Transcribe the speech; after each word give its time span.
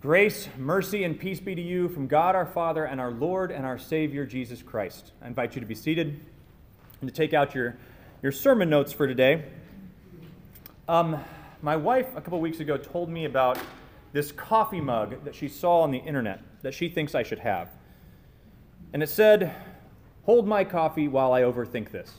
Grace, 0.00 0.48
mercy, 0.58 1.04
and 1.04 1.18
peace 1.18 1.40
be 1.40 1.54
to 1.54 1.62
you 1.62 1.88
from 1.88 2.06
God 2.06 2.34
our 2.34 2.44
Father 2.44 2.84
and 2.84 3.00
our 3.00 3.12
Lord 3.12 3.50
and 3.50 3.64
our 3.64 3.78
Savior 3.78 4.26
Jesus 4.26 4.62
Christ. 4.62 5.12
I 5.22 5.28
invite 5.28 5.54
you 5.54 5.60
to 5.60 5.66
be 5.66 5.74
seated 5.74 6.20
and 7.00 7.08
to 7.08 7.14
take 7.14 7.32
out 7.32 7.54
your, 7.54 7.78
your 8.22 8.32
sermon 8.32 8.68
notes 8.68 8.92
for 8.92 9.06
today. 9.06 9.46
Um, 10.88 11.24
my 11.62 11.76
wife, 11.76 12.08
a 12.16 12.20
couple 12.20 12.38
weeks 12.38 12.60
ago, 12.60 12.76
told 12.76 13.08
me 13.08 13.24
about 13.24 13.58
this 14.12 14.32
coffee 14.32 14.80
mug 14.80 15.24
that 15.24 15.34
she 15.34 15.48
saw 15.48 15.80
on 15.80 15.90
the 15.90 15.98
internet 15.98 16.40
that 16.62 16.74
she 16.74 16.88
thinks 16.88 17.14
I 17.14 17.22
should 17.22 17.40
have. 17.40 17.68
And 18.92 19.02
it 19.02 19.08
said, 19.08 19.54
Hold 20.24 20.46
my 20.46 20.64
coffee 20.64 21.08
while 21.08 21.32
I 21.32 21.42
overthink 21.42 21.90
this. 21.90 22.12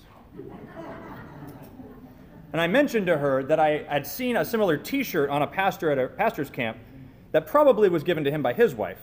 And 2.51 2.59
I 2.59 2.67
mentioned 2.67 3.07
to 3.07 3.17
her 3.17 3.43
that 3.43 3.59
I 3.59 3.83
had 3.87 4.05
seen 4.05 4.35
a 4.35 4.43
similar 4.43 4.77
t 4.77 5.03
shirt 5.03 5.29
on 5.29 5.41
a 5.41 5.47
pastor 5.47 5.91
at 5.91 5.99
a 5.99 6.07
pastor's 6.07 6.49
camp 6.49 6.77
that 7.31 7.47
probably 7.47 7.87
was 7.87 8.03
given 8.03 8.23
to 8.23 8.31
him 8.31 8.41
by 8.41 8.53
his 8.53 8.75
wife. 8.75 8.99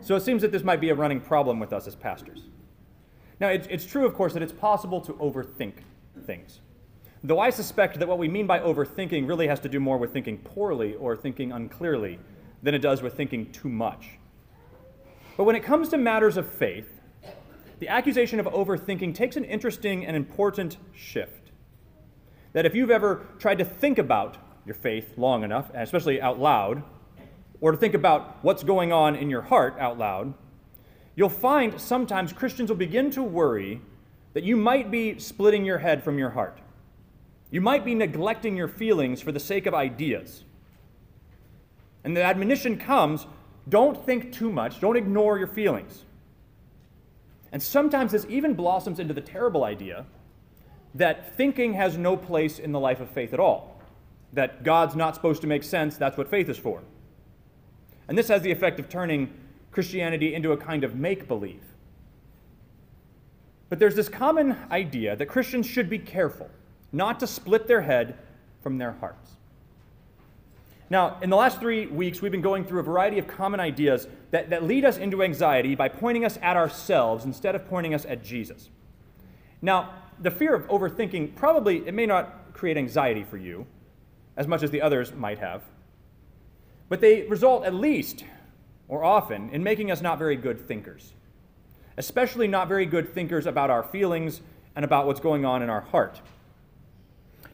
So 0.00 0.14
it 0.14 0.22
seems 0.22 0.42
that 0.42 0.52
this 0.52 0.62
might 0.62 0.80
be 0.80 0.90
a 0.90 0.94
running 0.94 1.20
problem 1.20 1.58
with 1.58 1.72
us 1.72 1.86
as 1.86 1.96
pastors. 1.96 2.44
Now, 3.40 3.48
it's, 3.48 3.66
it's 3.68 3.84
true, 3.84 4.06
of 4.06 4.14
course, 4.14 4.32
that 4.34 4.42
it's 4.42 4.52
possible 4.52 5.00
to 5.02 5.12
overthink 5.14 5.74
things. 6.24 6.60
Though 7.24 7.40
I 7.40 7.50
suspect 7.50 7.98
that 7.98 8.06
what 8.06 8.18
we 8.18 8.28
mean 8.28 8.46
by 8.46 8.60
overthinking 8.60 9.26
really 9.26 9.48
has 9.48 9.58
to 9.60 9.68
do 9.68 9.80
more 9.80 9.98
with 9.98 10.12
thinking 10.12 10.38
poorly 10.38 10.94
or 10.94 11.16
thinking 11.16 11.50
unclearly 11.50 12.20
than 12.62 12.74
it 12.74 12.78
does 12.78 13.02
with 13.02 13.14
thinking 13.14 13.50
too 13.50 13.68
much. 13.68 14.18
But 15.36 15.44
when 15.44 15.56
it 15.56 15.64
comes 15.64 15.88
to 15.88 15.98
matters 15.98 16.36
of 16.36 16.48
faith, 16.48 17.00
the 17.80 17.88
accusation 17.88 18.38
of 18.40 18.46
overthinking 18.46 19.14
takes 19.14 19.36
an 19.36 19.44
interesting 19.44 20.06
and 20.06 20.16
important 20.16 20.76
shift. 20.94 21.50
That 22.52 22.66
if 22.66 22.74
you've 22.74 22.90
ever 22.90 23.26
tried 23.38 23.58
to 23.58 23.64
think 23.64 23.98
about 23.98 24.36
your 24.64 24.74
faith 24.74 25.14
long 25.16 25.44
enough, 25.44 25.70
especially 25.74 26.20
out 26.20 26.38
loud, 26.38 26.82
or 27.60 27.72
to 27.72 27.78
think 27.78 27.94
about 27.94 28.38
what's 28.42 28.62
going 28.62 28.92
on 28.92 29.16
in 29.16 29.28
your 29.30 29.42
heart 29.42 29.76
out 29.78 29.98
loud, 29.98 30.34
you'll 31.16 31.28
find 31.28 31.80
sometimes 31.80 32.32
Christians 32.32 32.68
will 32.68 32.76
begin 32.76 33.10
to 33.10 33.22
worry 33.22 33.80
that 34.34 34.44
you 34.44 34.56
might 34.56 34.90
be 34.90 35.18
splitting 35.18 35.64
your 35.64 35.78
head 35.78 36.04
from 36.04 36.18
your 36.18 36.30
heart. 36.30 36.58
You 37.50 37.60
might 37.60 37.84
be 37.84 37.94
neglecting 37.94 38.56
your 38.56 38.68
feelings 38.68 39.20
for 39.20 39.32
the 39.32 39.40
sake 39.40 39.66
of 39.66 39.74
ideas. 39.74 40.44
And 42.04 42.16
the 42.16 42.22
admonition 42.22 42.78
comes 42.78 43.26
don't 43.68 44.04
think 44.04 44.32
too 44.32 44.50
much, 44.50 44.80
don't 44.80 44.96
ignore 44.96 45.38
your 45.38 45.46
feelings. 45.46 46.04
And 47.52 47.62
sometimes 47.62 48.12
this 48.12 48.26
even 48.28 48.54
blossoms 48.54 48.98
into 48.98 49.14
the 49.14 49.20
terrible 49.20 49.64
idea 49.64 50.06
that 50.94 51.36
thinking 51.36 51.74
has 51.74 51.96
no 51.96 52.16
place 52.16 52.58
in 52.58 52.72
the 52.72 52.80
life 52.80 53.00
of 53.00 53.10
faith 53.10 53.32
at 53.32 53.40
all, 53.40 53.80
that 54.32 54.64
God's 54.64 54.96
not 54.96 55.14
supposed 55.14 55.42
to 55.42 55.46
make 55.46 55.62
sense, 55.62 55.96
that's 55.96 56.16
what 56.16 56.28
faith 56.28 56.48
is 56.48 56.58
for. 56.58 56.82
And 58.08 58.16
this 58.16 58.28
has 58.28 58.42
the 58.42 58.50
effect 58.50 58.80
of 58.80 58.88
turning 58.88 59.32
Christianity 59.70 60.34
into 60.34 60.52
a 60.52 60.56
kind 60.56 60.82
of 60.82 60.94
make 60.94 61.28
believe. 61.28 61.62
But 63.68 63.78
there's 63.78 63.94
this 63.94 64.08
common 64.08 64.56
idea 64.70 65.14
that 65.14 65.26
Christians 65.26 65.66
should 65.66 65.90
be 65.90 65.98
careful 65.98 66.48
not 66.92 67.20
to 67.20 67.26
split 67.26 67.66
their 67.66 67.82
head 67.82 68.18
from 68.62 68.78
their 68.78 68.92
hearts. 68.92 69.32
Now, 70.90 71.18
in 71.20 71.28
the 71.28 71.36
last 71.36 71.60
three 71.60 71.86
weeks, 71.86 72.22
we've 72.22 72.32
been 72.32 72.40
going 72.40 72.64
through 72.64 72.80
a 72.80 72.84
variety 72.84 73.18
of 73.18 73.26
common 73.26 73.60
ideas 73.60 74.08
that, 74.30 74.50
that 74.50 74.64
lead 74.64 74.84
us 74.84 74.96
into 74.96 75.22
anxiety 75.22 75.74
by 75.74 75.88
pointing 75.88 76.24
us 76.24 76.38
at 76.40 76.56
ourselves 76.56 77.24
instead 77.24 77.54
of 77.54 77.68
pointing 77.68 77.92
us 77.92 78.06
at 78.06 78.24
Jesus. 78.24 78.70
Now, 79.60 79.92
the 80.20 80.30
fear 80.30 80.54
of 80.54 80.66
overthinking 80.68 81.34
probably, 81.34 81.86
it 81.86 81.92
may 81.92 82.06
not 82.06 82.54
create 82.54 82.76
anxiety 82.76 83.22
for 83.22 83.36
you 83.36 83.66
as 84.36 84.46
much 84.46 84.62
as 84.62 84.70
the 84.70 84.80
others 84.80 85.12
might 85.12 85.38
have, 85.38 85.62
but 86.88 87.00
they 87.00 87.22
result 87.24 87.64
at 87.64 87.74
least, 87.74 88.24
or 88.88 89.04
often, 89.04 89.50
in 89.50 89.62
making 89.62 89.90
us 89.90 90.00
not 90.00 90.18
very 90.18 90.36
good 90.36 90.66
thinkers, 90.66 91.12
especially 91.98 92.48
not 92.48 92.66
very 92.66 92.86
good 92.86 93.12
thinkers 93.12 93.46
about 93.46 93.68
our 93.68 93.82
feelings 93.82 94.40
and 94.74 94.84
about 94.84 95.06
what's 95.06 95.20
going 95.20 95.44
on 95.44 95.62
in 95.62 95.68
our 95.68 95.82
heart. 95.82 96.20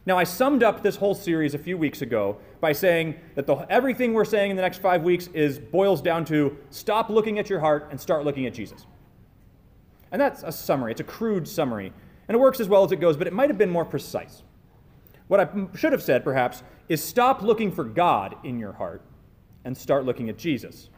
Now, 0.07 0.19
I 0.19 0.23
summed 0.23 0.61
up 0.61 0.83
this 0.83 0.97
whole 0.97 1.15
series 1.15 1.55
a 1.55 1.57
few 1.57 1.77
weeks 1.77 2.03
ago 2.03 2.37
by 2.61 2.73
saying 2.73 3.15
that 3.33 3.47
the, 3.47 3.55
everything 3.71 4.13
we're 4.13 4.23
saying 4.23 4.51
in 4.51 4.55
the 4.55 4.61
next 4.61 4.79
five 4.79 5.01
weeks 5.01 5.27
is 5.33 5.57
boils 5.57 6.01
down 6.01 6.25
to 6.25 6.57
stop 6.69 7.09
looking 7.09 7.39
at 7.39 7.49
your 7.49 7.59
heart 7.59 7.87
and 7.89 7.99
start 7.99 8.23
looking 8.23 8.45
at 8.45 8.53
Jesus. 8.53 8.85
And 10.11 10.21
that's 10.21 10.43
a 10.43 10.51
summary. 10.51 10.91
It's 10.91 11.01
a 11.01 11.05
crude 11.05 11.47
summary. 11.47 11.91
And 12.27 12.35
it 12.35 12.39
works 12.39 12.59
as 12.59 12.69
well 12.69 12.83
as 12.83 12.91
it 12.91 12.97
goes, 12.97 13.17
but 13.17 13.25
it 13.25 13.33
might 13.33 13.49
have 13.49 13.57
been 13.57 13.69
more 13.69 13.85
precise. 13.85 14.43
What 15.27 15.39
I 15.39 15.49
should 15.75 15.91
have 15.91 16.03
said, 16.03 16.23
perhaps, 16.23 16.61
is 16.87 17.03
stop 17.03 17.41
looking 17.41 17.71
for 17.71 17.83
God 17.83 18.35
in 18.43 18.59
your 18.59 18.73
heart 18.73 19.01
and 19.63 19.75
start 19.75 20.05
looking 20.05 20.29
at 20.29 20.37
Jesus. 20.37 20.89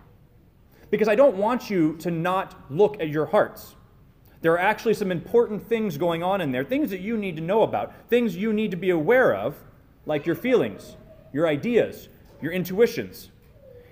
Because 0.89 1.07
I 1.07 1.15
don't 1.15 1.37
want 1.37 1.69
you 1.69 1.95
to 1.97 2.11
not 2.11 2.55
look 2.69 2.99
at 2.99 3.07
your 3.07 3.25
hearts. 3.25 3.75
There 4.41 4.53
are 4.53 4.59
actually 4.59 4.93
some 4.93 5.11
important 5.11 5.67
things 5.67 5.97
going 5.97 6.21
on 6.21 6.41
in 6.41 6.51
there, 6.51 6.63
things 6.63 6.91
that 6.91 7.01
you 7.01 7.17
need 7.17 7.35
to 7.37 7.41
know 7.41 7.63
about, 7.63 7.93
things 8.09 8.35
you 8.35 8.53
need 8.53 8.71
to 8.71 8.77
be 8.77 8.89
aware 8.89 9.33
of, 9.35 9.55
like 10.05 10.25
your 10.25 10.35
feelings, 10.35 10.95
your 11.33 11.47
ideas, 11.47 12.07
your 12.41 12.51
intuitions. 12.51 13.31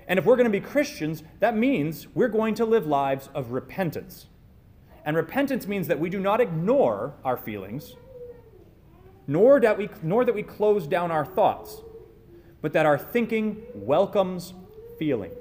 And 0.07 0.19
if 0.19 0.25
we're 0.25 0.35
going 0.35 0.51
to 0.51 0.51
be 0.51 0.59
Christians, 0.59 1.23
that 1.39 1.57
means 1.57 2.07
we're 2.13 2.27
going 2.27 2.53
to 2.55 2.65
live 2.65 2.85
lives 2.85 3.29
of 3.33 3.51
repentance. 3.51 4.27
And 5.03 5.17
repentance 5.17 5.67
means 5.67 5.87
that 5.87 5.99
we 5.99 6.09
do 6.09 6.19
not 6.19 6.39
ignore 6.39 7.13
our 7.23 7.37
feelings, 7.37 7.95
nor 9.27 9.59
that 9.59 9.77
we, 9.77 9.89
nor 10.03 10.25
that 10.25 10.35
we 10.35 10.43
close 10.43 10.87
down 10.87 11.11
our 11.11 11.25
thoughts, 11.25 11.81
but 12.61 12.73
that 12.73 12.85
our 12.85 12.97
thinking 12.97 13.63
welcomes 13.73 14.53
feeling. 14.99 15.31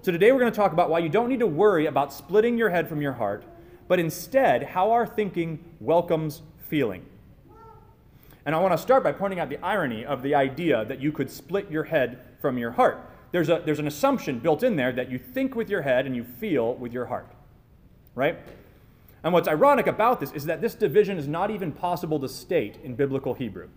So 0.00 0.12
today 0.12 0.32
we're 0.32 0.40
going 0.40 0.52
to 0.52 0.56
talk 0.56 0.72
about 0.72 0.90
why 0.90 0.98
you 0.98 1.08
don't 1.08 1.28
need 1.28 1.40
to 1.40 1.46
worry 1.46 1.86
about 1.86 2.12
splitting 2.12 2.58
your 2.58 2.70
head 2.70 2.88
from 2.88 3.00
your 3.00 3.12
heart 3.12 3.44
but 3.88 3.98
instead 3.98 4.62
how 4.62 4.90
our 4.90 5.06
thinking 5.06 5.58
welcomes 5.80 6.42
feeling. 6.68 7.04
And 8.46 8.54
I 8.54 8.58
want 8.58 8.72
to 8.72 8.78
start 8.78 9.02
by 9.02 9.12
pointing 9.12 9.40
out 9.40 9.48
the 9.48 9.62
irony 9.64 10.04
of 10.04 10.22
the 10.22 10.34
idea 10.34 10.84
that 10.84 11.00
you 11.00 11.12
could 11.12 11.30
split 11.30 11.70
your 11.70 11.84
head 11.84 12.18
from 12.40 12.58
your 12.58 12.72
heart. 12.72 13.00
There's, 13.32 13.48
a, 13.48 13.62
there's 13.64 13.78
an 13.78 13.86
assumption 13.86 14.38
built 14.38 14.62
in 14.62 14.76
there 14.76 14.92
that 14.92 15.10
you 15.10 15.18
think 15.18 15.54
with 15.54 15.70
your 15.70 15.82
head 15.82 16.06
and 16.06 16.14
you 16.14 16.24
feel 16.24 16.74
with 16.74 16.92
your 16.92 17.06
heart, 17.06 17.26
right? 18.14 18.38
And 19.22 19.32
what's 19.32 19.48
ironic 19.48 19.86
about 19.86 20.20
this 20.20 20.30
is 20.32 20.44
that 20.44 20.60
this 20.60 20.74
division 20.74 21.18
is 21.18 21.26
not 21.26 21.50
even 21.50 21.72
possible 21.72 22.20
to 22.20 22.28
state 22.28 22.78
in 22.84 22.94
biblical 22.94 23.34
Hebrew. 23.34 23.68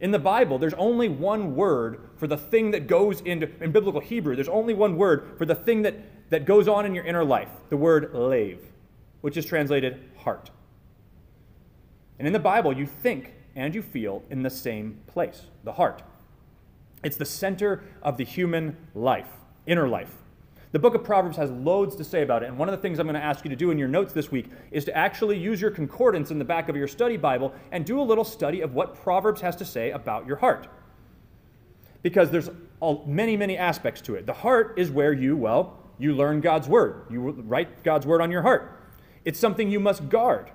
In 0.00 0.10
the 0.10 0.18
Bible, 0.18 0.58
there's 0.58 0.74
only 0.74 1.08
one 1.08 1.54
word 1.54 2.08
for 2.16 2.26
the 2.26 2.38
thing 2.38 2.72
that 2.72 2.88
goes 2.88 3.20
into, 3.20 3.48
in 3.62 3.70
biblical 3.70 4.00
Hebrew, 4.00 4.34
there's 4.34 4.48
only 4.48 4.74
one 4.74 4.96
word 4.96 5.34
for 5.36 5.44
the 5.44 5.54
thing 5.54 5.82
that, 5.82 6.30
that 6.30 6.44
goes 6.46 6.66
on 6.66 6.86
in 6.86 6.94
your 6.94 7.04
inner 7.04 7.24
life, 7.24 7.50
the 7.68 7.76
word 7.76 8.12
lave 8.14 8.71
which 9.22 9.36
is 9.36 9.46
translated 9.46 9.98
heart. 10.18 10.50
And 12.18 12.26
in 12.26 12.32
the 12.32 12.38
Bible, 12.38 12.72
you 12.72 12.86
think 12.86 13.34
and 13.56 13.74
you 13.74 13.82
feel 13.82 14.22
in 14.30 14.42
the 14.42 14.50
same 14.50 15.00
place, 15.06 15.46
the 15.64 15.72
heart. 15.72 16.02
It's 17.02 17.16
the 17.16 17.24
center 17.24 17.82
of 18.02 18.16
the 18.16 18.24
human 18.24 18.76
life, 18.94 19.28
inner 19.66 19.88
life. 19.88 20.14
The 20.72 20.78
book 20.78 20.94
of 20.94 21.04
Proverbs 21.04 21.36
has 21.36 21.50
loads 21.50 21.96
to 21.96 22.04
say 22.04 22.22
about 22.22 22.42
it, 22.42 22.46
and 22.46 22.56
one 22.56 22.68
of 22.68 22.72
the 22.72 22.80
things 22.80 22.98
I'm 22.98 23.06
going 23.06 23.14
to 23.14 23.22
ask 23.22 23.44
you 23.44 23.50
to 23.50 23.56
do 23.56 23.70
in 23.70 23.78
your 23.78 23.88
notes 23.88 24.14
this 24.14 24.30
week 24.30 24.46
is 24.70 24.86
to 24.86 24.96
actually 24.96 25.36
use 25.38 25.60
your 25.60 25.70
concordance 25.70 26.30
in 26.30 26.38
the 26.38 26.44
back 26.44 26.68
of 26.70 26.76
your 26.76 26.88
study 26.88 27.18
Bible 27.18 27.52
and 27.72 27.84
do 27.84 28.00
a 28.00 28.02
little 28.02 28.24
study 28.24 28.62
of 28.62 28.72
what 28.74 28.94
Proverbs 28.94 29.42
has 29.42 29.54
to 29.56 29.66
say 29.66 29.90
about 29.90 30.26
your 30.26 30.36
heart. 30.36 30.68
Because 32.02 32.30
there's 32.30 32.48
many, 33.06 33.36
many 33.36 33.58
aspects 33.58 34.00
to 34.02 34.14
it. 34.14 34.24
The 34.24 34.32
heart 34.32 34.74
is 34.78 34.90
where 34.90 35.12
you, 35.12 35.36
well, 35.36 35.78
you 35.98 36.14
learn 36.14 36.40
God's 36.40 36.68
word. 36.68 37.04
You 37.10 37.20
write 37.20 37.84
God's 37.84 38.06
word 38.06 38.22
on 38.22 38.30
your 38.30 38.42
heart. 38.42 38.81
It's 39.24 39.38
something 39.38 39.70
you 39.70 39.80
must 39.80 40.08
guard. 40.08 40.50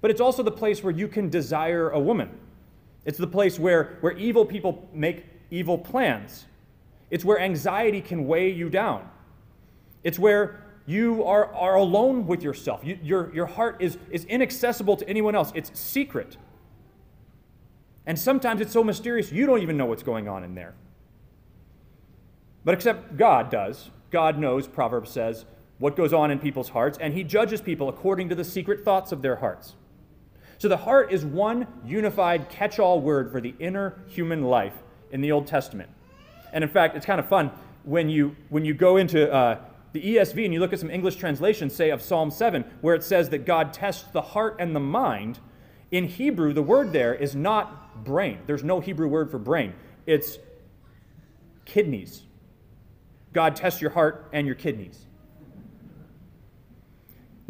But 0.00 0.10
it's 0.10 0.20
also 0.20 0.42
the 0.42 0.50
place 0.50 0.82
where 0.82 0.92
you 0.92 1.08
can 1.08 1.30
desire 1.30 1.90
a 1.90 2.00
woman. 2.00 2.30
It's 3.04 3.18
the 3.18 3.26
place 3.26 3.58
where, 3.58 3.98
where 4.00 4.12
evil 4.12 4.44
people 4.44 4.88
make 4.92 5.24
evil 5.50 5.78
plans. 5.78 6.46
It's 7.10 7.24
where 7.24 7.38
anxiety 7.38 8.00
can 8.00 8.26
weigh 8.26 8.50
you 8.50 8.68
down. 8.68 9.08
It's 10.02 10.18
where 10.18 10.62
you 10.86 11.24
are, 11.24 11.54
are 11.54 11.76
alone 11.76 12.26
with 12.26 12.42
yourself. 12.42 12.80
You, 12.84 12.98
your, 13.02 13.32
your 13.34 13.46
heart 13.46 13.76
is, 13.80 13.98
is 14.10 14.24
inaccessible 14.24 14.96
to 14.96 15.08
anyone 15.08 15.34
else, 15.34 15.52
it's 15.54 15.78
secret. 15.78 16.36
And 18.06 18.18
sometimes 18.18 18.60
it's 18.60 18.72
so 18.72 18.82
mysterious 18.82 19.30
you 19.30 19.46
don't 19.46 19.62
even 19.62 19.76
know 19.76 19.86
what's 19.86 20.02
going 20.02 20.28
on 20.28 20.42
in 20.42 20.54
there. 20.54 20.74
But 22.64 22.74
except 22.74 23.16
God 23.16 23.50
does. 23.50 23.90
God 24.10 24.38
knows, 24.38 24.66
Proverbs 24.66 25.10
says, 25.10 25.44
what 25.78 25.96
goes 25.96 26.12
on 26.12 26.30
in 26.30 26.38
people's 26.38 26.68
hearts, 26.68 26.98
and 27.00 27.14
he 27.14 27.24
judges 27.24 27.60
people 27.60 27.88
according 27.88 28.28
to 28.28 28.34
the 28.34 28.44
secret 28.44 28.84
thoughts 28.84 29.12
of 29.12 29.22
their 29.22 29.36
hearts. 29.36 29.74
So 30.58 30.68
the 30.68 30.76
heart 30.76 31.12
is 31.12 31.24
one 31.24 31.66
unified 31.84 32.48
catch 32.48 32.78
all 32.78 33.00
word 33.00 33.32
for 33.32 33.40
the 33.40 33.54
inner 33.58 34.00
human 34.06 34.44
life 34.44 34.74
in 35.10 35.20
the 35.20 35.32
Old 35.32 35.48
Testament. 35.48 35.90
And 36.52 36.62
in 36.62 36.70
fact, 36.70 36.96
it's 36.96 37.06
kind 37.06 37.18
of 37.18 37.28
fun. 37.28 37.50
when 37.84 38.08
you, 38.08 38.36
when 38.48 38.64
you 38.64 38.74
go 38.74 38.96
into 38.96 39.32
uh, 39.32 39.58
the 39.92 40.00
ESV 40.00 40.44
and 40.44 40.54
you 40.54 40.60
look 40.60 40.72
at 40.72 40.78
some 40.78 40.90
English 40.90 41.16
translations, 41.16 41.74
say 41.74 41.90
of 41.90 42.00
Psalm 42.00 42.30
7, 42.30 42.64
where 42.80 42.94
it 42.94 43.02
says 43.02 43.30
that 43.30 43.44
God 43.44 43.72
tests 43.72 44.04
the 44.12 44.22
heart 44.22 44.56
and 44.60 44.74
the 44.74 44.80
mind, 44.80 45.40
in 45.90 46.06
Hebrew, 46.06 46.52
the 46.52 46.62
word 46.62 46.92
there 46.92 47.14
is 47.14 47.34
not 47.34 48.04
brain. 48.04 48.38
There's 48.46 48.64
no 48.64 48.80
Hebrew 48.80 49.08
word 49.08 49.30
for 49.30 49.38
brain, 49.38 49.74
it's 50.06 50.38
kidneys. 51.64 52.22
God 53.32 53.56
tests 53.56 53.80
your 53.80 53.90
heart 53.90 54.28
and 54.32 54.46
your 54.46 54.56
kidneys. 54.56 55.06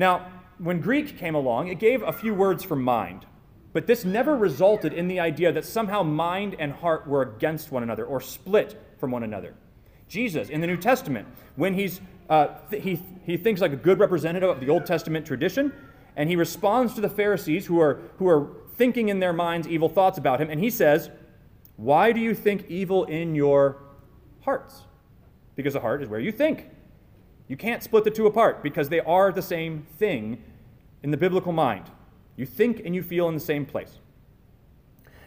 Now, 0.03 0.27
when 0.59 0.81
Greek 0.81 1.17
came 1.17 1.37
along, 1.37 1.69
it 1.69 1.79
gave 1.79 2.03
a 2.03 2.13
few 2.13 2.35
words 2.35 2.65
for 2.65 2.75
mind, 2.75 3.25
but 3.73 3.87
this 3.87 4.05
never 4.05 4.37
resulted 4.37 4.93
in 4.93 5.07
the 5.07 5.21
idea 5.21 5.53
that 5.53 5.65
somehow 5.65 6.03
mind 6.03 6.57
and 6.59 6.73
heart 6.73 7.07
were 7.07 7.23
against 7.23 7.71
one 7.71 7.85
another 7.85 8.05
or 8.05 8.21
split 8.21 8.77
from 8.99 9.13
one 9.13 9.23
another. 9.23 9.55
Jesus, 10.09 10.49
in 10.49 10.61
the 10.61 10.67
New 10.67 10.77
Testament, 10.77 11.29
when 11.55 11.75
he's, 11.75 12.01
uh, 12.29 12.49
th- 12.69 12.83
he, 12.83 13.01
he 13.25 13.37
thinks 13.37 13.61
like 13.61 13.73
a 13.73 13.77
good 13.77 14.01
representative 14.01 14.51
of 14.51 14.59
the 14.59 14.71
Old 14.71 14.87
Testament 14.87 15.25
tradition, 15.25 15.73
and 16.17 16.29
he 16.29 16.35
responds 16.35 16.95
to 16.95 17.01
the 17.01 17.09
Pharisees 17.09 17.67
who 17.67 17.81
are, 17.81 18.01
who 18.19 18.27
are 18.27 18.49
thinking 18.75 19.09
in 19.09 19.21
their 19.21 19.33
minds 19.33 19.69
evil 19.69 19.89
thoughts 19.89 20.19
about 20.19 20.41
him, 20.41 20.51
and 20.51 20.59
he 20.59 20.69
says, 20.69 21.11
Why 21.77 22.11
do 22.11 22.19
you 22.19 22.35
think 22.35 22.69
evil 22.69 23.05
in 23.05 23.37
your 23.37 23.81
hearts? 24.41 24.83
Because 25.55 25.75
the 25.75 25.81
heart 25.81 26.03
is 26.03 26.09
where 26.09 26.19
you 26.19 26.33
think. 26.33 26.72
You 27.49 27.57
can't 27.57 27.83
split 27.83 28.05
the 28.05 28.11
two 28.11 28.27
apart 28.27 28.63
because 28.63 28.89
they 28.89 29.01
are 29.01 29.33
the 29.33 29.43
same 29.43 29.87
thing 29.99 30.43
in 31.03 31.11
the 31.11 31.17
biblical 31.17 31.53
mind. 31.53 31.91
You 32.37 32.47
think 32.47 32.81
and 32.85 32.95
you 32.95 33.03
feel 33.03 33.29
in 33.29 33.35
the 33.35 33.41
same 33.41 33.67
place. 33.67 33.99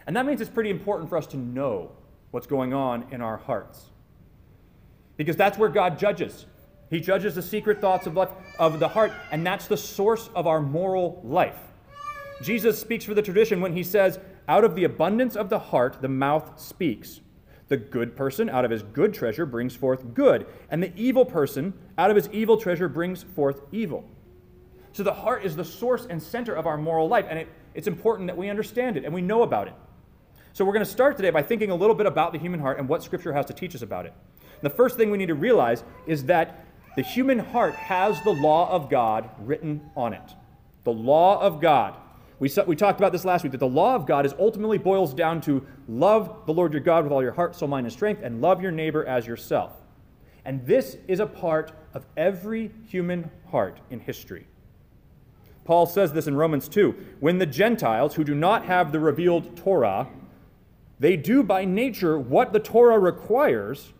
And 0.06 0.16
that 0.16 0.26
means 0.26 0.40
it's 0.40 0.50
pretty 0.50 0.70
important 0.70 1.08
for 1.08 1.16
us 1.16 1.26
to 1.28 1.36
know 1.36 1.92
what's 2.30 2.46
going 2.46 2.72
on 2.72 3.06
in 3.10 3.20
our 3.20 3.36
hearts. 3.36 3.90
Because 5.16 5.36
that's 5.36 5.58
where 5.58 5.68
God 5.68 5.98
judges. 5.98 6.46
He 6.90 7.00
judges 7.00 7.34
the 7.34 7.42
secret 7.42 7.80
thoughts 7.80 8.06
of, 8.06 8.78
the 8.78 8.88
heart, 8.88 9.12
and 9.32 9.44
that's 9.44 9.66
the 9.66 9.76
source 9.76 10.30
of 10.34 10.46
our 10.46 10.60
moral 10.60 11.20
life. 11.24 11.58
Jesus 12.42 12.80
speaks 12.80 13.04
for 13.04 13.14
the 13.14 13.22
tradition 13.22 13.60
when 13.60 13.72
he 13.72 13.82
says, 13.82 14.20
Out 14.46 14.62
of 14.62 14.74
the 14.74 14.84
abundance 14.84 15.34
of 15.34 15.48
the 15.48 15.58
heart, 15.58 15.98
the 16.00 16.08
mouth 16.08 16.60
speaks. 16.60 17.20
The 17.68 17.76
good 17.76 18.16
person 18.16 18.48
out 18.48 18.64
of 18.64 18.70
his 18.70 18.82
good 18.82 19.12
treasure 19.12 19.44
brings 19.44 19.74
forth 19.74 20.14
good, 20.14 20.46
and 20.70 20.82
the 20.82 20.92
evil 20.96 21.24
person 21.24 21.74
out 21.98 22.10
of 22.10 22.16
his 22.16 22.28
evil 22.30 22.56
treasure 22.56 22.88
brings 22.88 23.22
forth 23.22 23.60
evil. 23.72 24.04
So 24.92 25.02
the 25.02 25.12
heart 25.12 25.44
is 25.44 25.56
the 25.56 25.64
source 25.64 26.06
and 26.08 26.22
center 26.22 26.54
of 26.54 26.66
our 26.66 26.78
moral 26.78 27.08
life, 27.08 27.26
and 27.28 27.38
it, 27.38 27.48
it's 27.74 27.88
important 27.88 28.28
that 28.28 28.36
we 28.36 28.48
understand 28.48 28.96
it 28.96 29.04
and 29.04 29.12
we 29.12 29.20
know 29.20 29.42
about 29.42 29.68
it. 29.68 29.74
So 30.52 30.64
we're 30.64 30.72
going 30.72 30.84
to 30.84 30.90
start 30.90 31.16
today 31.16 31.30
by 31.30 31.42
thinking 31.42 31.70
a 31.70 31.74
little 31.74 31.94
bit 31.94 32.06
about 32.06 32.32
the 32.32 32.38
human 32.38 32.60
heart 32.60 32.78
and 32.78 32.88
what 32.88 33.02
Scripture 33.02 33.32
has 33.32 33.44
to 33.46 33.52
teach 33.52 33.74
us 33.74 33.82
about 33.82 34.06
it. 34.06 34.14
The 34.62 34.70
first 34.70 34.96
thing 34.96 35.10
we 35.10 35.18
need 35.18 35.26
to 35.26 35.34
realize 35.34 35.84
is 36.06 36.24
that 36.24 36.64
the 36.96 37.02
human 37.02 37.38
heart 37.38 37.74
has 37.74 38.22
the 38.22 38.30
law 38.30 38.70
of 38.70 38.88
God 38.88 39.28
written 39.40 39.90
on 39.94 40.14
it. 40.14 40.34
The 40.84 40.92
law 40.92 41.38
of 41.42 41.60
God. 41.60 41.96
We, 42.38 42.50
we 42.66 42.76
talked 42.76 43.00
about 43.00 43.12
this 43.12 43.24
last 43.24 43.44
week 43.44 43.52
that 43.52 43.58
the 43.58 43.66
law 43.66 43.94
of 43.94 44.06
God 44.06 44.26
is 44.26 44.34
ultimately 44.38 44.78
boils 44.78 45.14
down 45.14 45.40
to 45.42 45.66
love 45.88 46.42
the 46.46 46.52
Lord 46.52 46.72
your 46.72 46.82
God 46.82 47.04
with 47.04 47.12
all 47.12 47.22
your 47.22 47.32
heart, 47.32 47.56
soul, 47.56 47.68
mind, 47.68 47.86
and 47.86 47.92
strength, 47.92 48.20
and 48.22 48.42
love 48.42 48.60
your 48.60 48.72
neighbor 48.72 49.04
as 49.06 49.26
yourself. 49.26 49.72
And 50.44 50.64
this 50.66 50.98
is 51.08 51.18
a 51.18 51.26
part 51.26 51.72
of 51.94 52.04
every 52.16 52.70
human 52.88 53.30
heart 53.50 53.80
in 53.90 54.00
history. 54.00 54.46
Paul 55.64 55.86
says 55.86 56.12
this 56.12 56.26
in 56.26 56.36
Romans 56.36 56.68
2 56.68 56.94
when 57.20 57.38
the 57.38 57.46
Gentiles, 57.46 58.14
who 58.14 58.22
do 58.22 58.34
not 58.34 58.66
have 58.66 58.92
the 58.92 59.00
revealed 59.00 59.56
Torah, 59.56 60.08
they 61.00 61.16
do 61.16 61.42
by 61.42 61.64
nature 61.64 62.18
what 62.18 62.52
the 62.52 62.60
Torah 62.60 62.98
requires, 62.98 63.92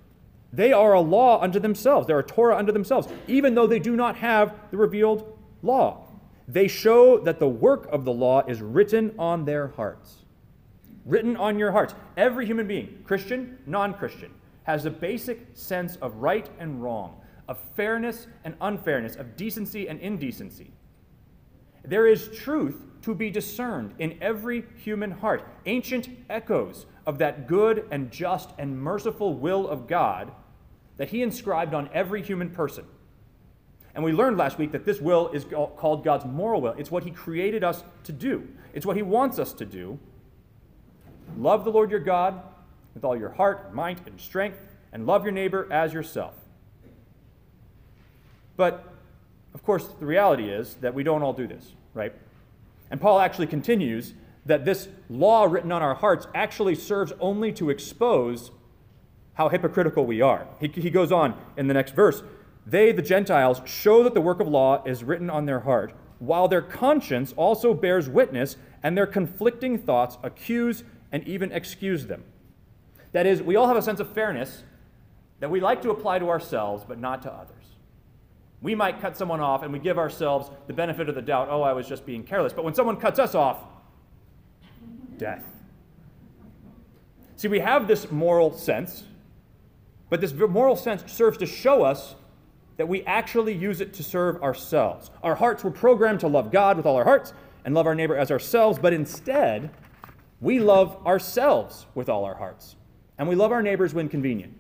they 0.53 0.73
are 0.73 0.93
a 0.93 1.01
law 1.01 1.41
unto 1.43 1.59
themselves. 1.59 2.07
They're 2.07 2.19
a 2.19 2.25
Torah 2.25 2.57
unto 2.57 2.73
themselves, 2.73 3.09
even 3.27 3.55
though 3.55 3.67
they 3.67 3.81
do 3.81 3.97
not 3.97 4.17
have 4.17 4.55
the 4.71 4.77
revealed 4.77 5.37
law. 5.63 6.06
They 6.49 6.69
show 6.69 7.19
that 7.19 7.41
the 7.41 7.49
work 7.49 7.89
of 7.91 8.05
the 8.05 8.13
law 8.13 8.43
is 8.47 8.63
written 8.63 9.15
on 9.19 9.45
their 9.45 9.69
hearts. 9.69 10.23
Written 11.05 11.37
on 11.37 11.59
your 11.59 11.73
hearts. 11.73 11.95
Every 12.17 12.47
human 12.47 12.67
being, 12.67 13.03
Christian, 13.05 13.59
non 13.67 13.95
Christian, 13.95 14.33
has 14.65 14.85
a 14.85 14.91
basic 14.91 15.49
sense 15.55 15.97
of 15.97 16.17
right 16.17 16.49
and 16.59 16.83
wrong, 16.83 17.21
of 17.49 17.59
fairness 17.75 18.27
and 18.45 18.55
unfairness, 18.61 19.17
of 19.17 19.37
decency 19.37 19.89
and 19.89 20.01
indecency. 20.01 20.73
There 21.85 22.07
is 22.07 22.29
truth 22.37 22.85
to 23.03 23.15
be 23.15 23.31
discerned 23.31 23.95
in 23.99 24.19
every 24.21 24.65
human 24.77 25.13
heart, 25.13 25.47
ancient 25.67 26.09
echoes 26.29 26.87
of 27.07 27.19
that 27.19 27.47
good 27.47 27.87
and 27.93 28.11
just 28.11 28.51
and 28.59 28.77
merciful 28.77 29.35
will 29.35 29.69
of 29.69 29.87
God 29.87 30.33
that 30.97 31.11
He 31.11 31.23
inscribed 31.23 31.75
on 31.75 31.89
every 31.93 32.23
human 32.23 32.51
person. 32.51 32.85
And 33.97 34.05
we 34.05 34.13
learned 34.13 34.37
last 34.37 34.59
week 34.59 34.73
that 34.73 34.85
this 34.85 35.01
will 35.01 35.31
is 35.31 35.47
called 35.47 36.05
God's 36.05 36.27
moral 36.27 36.61
will. 36.61 36.75
It's 36.77 36.91
what 36.91 37.03
He 37.03 37.11
created 37.11 37.65
us 37.65 37.83
to 38.05 38.13
do, 38.13 38.47
it's 38.75 38.85
what 38.85 38.95
He 38.95 39.03
wants 39.03 39.39
us 39.39 39.55
to 39.55 39.65
do. 39.65 39.99
Love 41.39 41.65
the 41.65 41.73
Lord 41.73 41.91
your 41.91 41.99
God 41.99 42.41
with 42.95 43.05
all 43.05 43.17
your 43.17 43.31
heart, 43.31 43.75
mind, 43.75 44.03
and 44.07 44.21
strength, 44.21 44.59
and 44.93 45.07
love 45.07 45.25
your 45.25 45.33
neighbor 45.33 45.67
as 45.73 45.93
yourself. 45.93 46.35
But, 48.57 48.87
of 49.55 49.65
course, 49.65 49.87
the 49.99 50.07
reality 50.07 50.51
is 50.51 50.75
that 50.77 50.95
we 50.95 51.03
don't 51.03 51.23
all 51.23 51.33
do 51.33 51.47
this, 51.47 51.73
right? 51.95 52.13
And 52.91 53.01
Paul 53.01 53.19
actually 53.19 53.49
continues 53.49 54.15
that 54.45 54.65
this 54.65 54.89
law 55.11 55.45
written 55.45 55.73
on 55.73 55.83
our 55.83 55.95
hearts 55.95 56.27
actually 56.35 56.75
serves 56.75 57.13
only 57.19 57.51
to 57.55 57.71
expose 57.71 58.51
how 59.35 59.49
hypocritical 59.49 60.07
we 60.07 60.21
are. 60.21 60.47
He, 60.61 60.69
he 60.69 60.91
goes 60.91 61.11
on 61.11 61.39
in 61.57 61.67
the 61.67 61.75
next 61.75 61.95
verse 61.95 62.23
they, 62.67 62.91
the 62.91 63.03
Gentiles, 63.03 63.63
show 63.65 64.03
that 64.03 64.13
the 64.13 64.21
work 64.21 64.41
of 64.41 64.49
law 64.49 64.83
is 64.85 65.05
written 65.05 65.31
on 65.31 65.47
their 65.47 65.61
heart, 65.61 65.93
while 66.19 66.49
their 66.49 66.63
conscience 66.63 67.33
also 67.37 67.73
bears 67.73 68.09
witness, 68.09 68.57
and 68.83 68.97
their 68.97 69.07
conflicting 69.07 69.79
thoughts 69.79 70.19
accuse 70.23 70.83
and 71.13 71.27
even 71.29 71.53
excuse 71.53 72.07
them. 72.07 72.25
That 73.13 73.25
is, 73.25 73.41
we 73.41 73.55
all 73.57 73.69
have 73.69 73.77
a 73.77 73.83
sense 73.83 74.01
of 74.01 74.13
fairness 74.13 74.65
that 75.39 75.51
we 75.51 75.61
like 75.61 75.81
to 75.83 75.91
apply 75.91 76.19
to 76.19 76.29
ourselves, 76.29 76.85
but 76.87 76.99
not 76.99 77.23
to 77.23 77.33
others. 77.33 77.53
We 78.63 78.75
might 78.75 79.01
cut 79.01 79.17
someone 79.17 79.41
off 79.41 79.63
and 79.63 79.73
we 79.73 79.79
give 79.79 79.99
ourselves 79.99 80.51
the 80.67 80.73
benefit 80.73 81.09
of 81.09 81.15
the 81.15 81.23
doubt, 81.23 81.49
oh, 81.51 81.63
I 81.63 81.73
was 81.73 81.87
just 81.87 82.05
being 82.05 82.25
careless. 82.25 82.53
But 82.53 82.65
when 82.65 82.75
someone 82.75 82.97
cuts 82.97 83.19
us 83.19 83.35
off, 83.35 83.59
death. 85.19 85.45
See, 87.37 87.49
we 87.49 87.61
have 87.61 87.87
this 87.87 88.11
moral 88.11 88.51
sense, 88.51 89.05
but 90.09 90.21
this 90.21 90.33
moral 90.33 90.75
sense 90.75 91.11
serves 91.13 91.39
to 91.39 91.47
show 91.47 91.83
us 91.85 92.17
that 92.77 92.87
we 92.87 93.03
actually 93.05 93.55
use 93.55 93.81
it 93.81 93.93
to 93.95 94.03
serve 94.03 94.43
ourselves. 94.43 95.11
Our 95.23 95.35
hearts 95.35 95.65
were 95.65 95.71
programmed 95.71 96.21
to 96.21 96.29
love 96.29 96.53
God 96.53 96.77
with 96.77 96.87
all 96.87 96.97
our 96.97 97.05
hearts 97.05 97.33
and 97.65 97.75
love 97.75 97.87
our 97.87 97.95
neighbor 97.95 98.17
as 98.17 98.31
ourselves, 98.31 98.79
but 98.79 98.93
instead, 98.93 99.71
we 100.41 100.61
love 100.61 101.05
ourselves 101.07 101.87
with 101.95 102.09
all 102.09 102.25
our 102.25 102.35
hearts, 102.35 102.77
and 103.19 103.29
we 103.29 103.35
love 103.35 103.53
our 103.53 103.63
neighbors 103.63 103.95
when 103.95 104.09
convenient. 104.09 104.57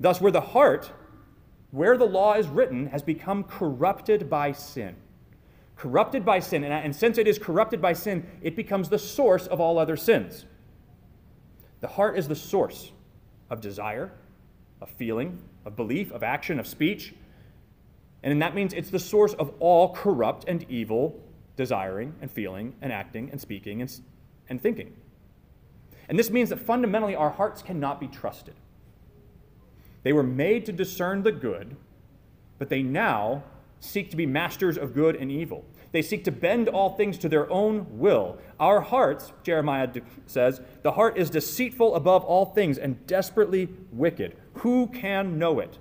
Thus, 0.00 0.20
where 0.20 0.32
the 0.32 0.40
heart, 0.40 0.90
where 1.70 1.96
the 1.96 2.06
law 2.06 2.34
is 2.34 2.48
written, 2.48 2.86
has 2.86 3.02
become 3.02 3.44
corrupted 3.44 4.28
by 4.28 4.52
sin. 4.52 4.96
Corrupted 5.76 6.24
by 6.24 6.40
sin, 6.40 6.64
and, 6.64 6.72
and 6.72 6.96
since 6.96 7.18
it 7.18 7.28
is 7.28 7.38
corrupted 7.38 7.80
by 7.80 7.92
sin, 7.92 8.26
it 8.42 8.56
becomes 8.56 8.88
the 8.88 8.98
source 8.98 9.46
of 9.46 9.60
all 9.60 9.78
other 9.78 9.96
sins. 9.96 10.46
The 11.80 11.88
heart 11.88 12.18
is 12.18 12.28
the 12.28 12.36
source 12.36 12.92
of 13.50 13.60
desire, 13.60 14.12
of 14.80 14.88
feeling, 14.90 15.38
of 15.64 15.76
belief, 15.76 16.12
of 16.12 16.22
action, 16.22 16.58
of 16.58 16.66
speech. 16.66 17.14
And 18.22 18.40
that 18.40 18.54
means 18.54 18.72
it's 18.72 18.90
the 18.90 18.98
source 18.98 19.34
of 19.34 19.52
all 19.60 19.94
corrupt 19.94 20.44
and 20.48 20.64
evil 20.68 21.20
desiring 21.56 22.14
and 22.20 22.30
feeling 22.30 22.74
and 22.80 22.92
acting 22.92 23.30
and 23.30 23.40
speaking 23.40 23.80
and, 23.80 24.00
and 24.48 24.60
thinking. 24.60 24.94
And 26.08 26.18
this 26.18 26.30
means 26.30 26.50
that 26.50 26.58
fundamentally 26.58 27.14
our 27.14 27.30
hearts 27.30 27.62
cannot 27.62 28.00
be 28.00 28.08
trusted. 28.08 28.54
They 30.02 30.12
were 30.12 30.22
made 30.22 30.66
to 30.66 30.72
discern 30.72 31.22
the 31.22 31.32
good, 31.32 31.76
but 32.58 32.68
they 32.68 32.82
now 32.82 33.42
seek 33.80 34.10
to 34.10 34.16
be 34.16 34.26
masters 34.26 34.76
of 34.76 34.94
good 34.94 35.16
and 35.16 35.30
evil. 35.30 35.64
They 35.92 36.02
seek 36.02 36.24
to 36.24 36.32
bend 36.32 36.68
all 36.68 36.90
things 36.90 37.18
to 37.18 37.28
their 37.28 37.50
own 37.50 37.98
will. 37.98 38.38
Our 38.58 38.80
hearts, 38.80 39.32
Jeremiah 39.44 39.88
says, 40.26 40.60
the 40.82 40.92
heart 40.92 41.16
is 41.16 41.30
deceitful 41.30 41.94
above 41.94 42.24
all 42.24 42.46
things 42.46 42.78
and 42.78 43.06
desperately 43.06 43.68
wicked. 43.92 44.36
Who 44.54 44.86
can 44.88 45.38
know 45.38 45.60
it? 45.60 45.78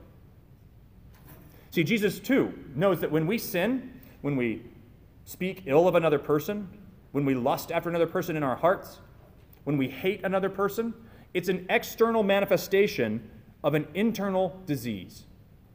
See, 1.72 1.84
Jesus 1.84 2.20
too 2.20 2.54
knows 2.76 3.00
that 3.02 3.12
when 3.12 3.26
we 3.26 3.38
sin, 3.38 4.00
when 4.22 4.36
we 4.36 4.62
speak 5.26 5.64
ill 5.66 5.88
of 5.88 5.96
another 5.96 6.20
person, 6.20 6.68
when 7.12 7.26
we 7.26 7.34
lust 7.34 7.72
after 7.72 7.90
another 7.90 8.08
person 8.08 8.36
in 8.36 8.44
our 8.44 8.56
hearts, 8.56 9.00
when 9.64 9.78
we 9.78 9.88
hate 9.88 10.22
another 10.24 10.50
person, 10.50 10.94
it's 11.34 11.50
an 11.50 11.66
external 11.70 12.24
manifestation 12.24 13.28
of 13.64 13.74
an 13.74 13.88
internal 13.94 14.60
disease, 14.66 15.24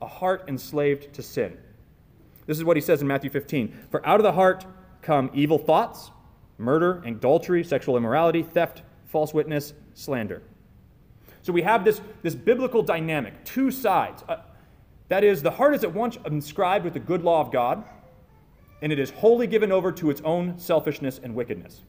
a 0.03 0.07
heart 0.07 0.45
enslaved 0.47 1.13
to 1.15 1.23
sin. 1.23 1.57
This 2.47 2.59
is 2.59 2.65
what 2.65 2.77
he 2.77 2.81
says 2.81 3.03
in 3.03 3.09
Matthew 3.09 3.31
15 3.31 3.87
For 3.91 4.07
out 4.07 4.21
of 4.21 4.25
the 4.25 4.33
heart 4.33 4.67
come 5.03 5.31
evil 5.35 5.59
thoughts, 5.59 6.11
murder, 6.59 7.03
adultery, 7.05 7.65
sexual 7.65 7.97
immorality, 7.97 8.43
theft, 8.43 8.83
false 9.07 9.33
witness, 9.33 9.75
slander. 9.95 10.43
So 11.49 11.53
we 11.55 11.63
have 11.63 11.83
this, 11.83 12.03
this 12.23 12.35
biblical 12.35 12.83
dynamic, 12.83 13.43
two 13.43 13.71
sides. 13.71 14.23
Uh, 14.29 14.37
that 15.09 15.25
is, 15.25 15.43
the 15.43 15.53
heart 15.53 15.75
is 15.75 15.83
at 15.83 15.95
once 15.95 16.19
inscribed 16.27 16.85
with 16.85 16.93
the 16.93 17.01
good 17.01 17.23
law 17.23 17.41
of 17.41 17.51
God, 17.51 17.85
and 18.83 18.93
it 18.93 18.99
is 18.99 19.09
wholly 19.09 19.47
given 19.47 19.73
over 19.73 19.91
to 19.93 20.11
its 20.11 20.21
own 20.27 20.59
selfishness 20.59 21.19
and 21.23 21.35
wickedness. 21.35 21.81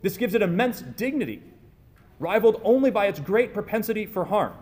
This 0.00 0.16
gives 0.16 0.34
it 0.34 0.40
immense 0.40 0.80
dignity, 0.80 1.42
rivaled 2.18 2.62
only 2.64 2.90
by 2.90 3.08
its 3.08 3.20
great 3.20 3.52
propensity 3.52 4.06
for 4.06 4.24
harm. 4.24 4.54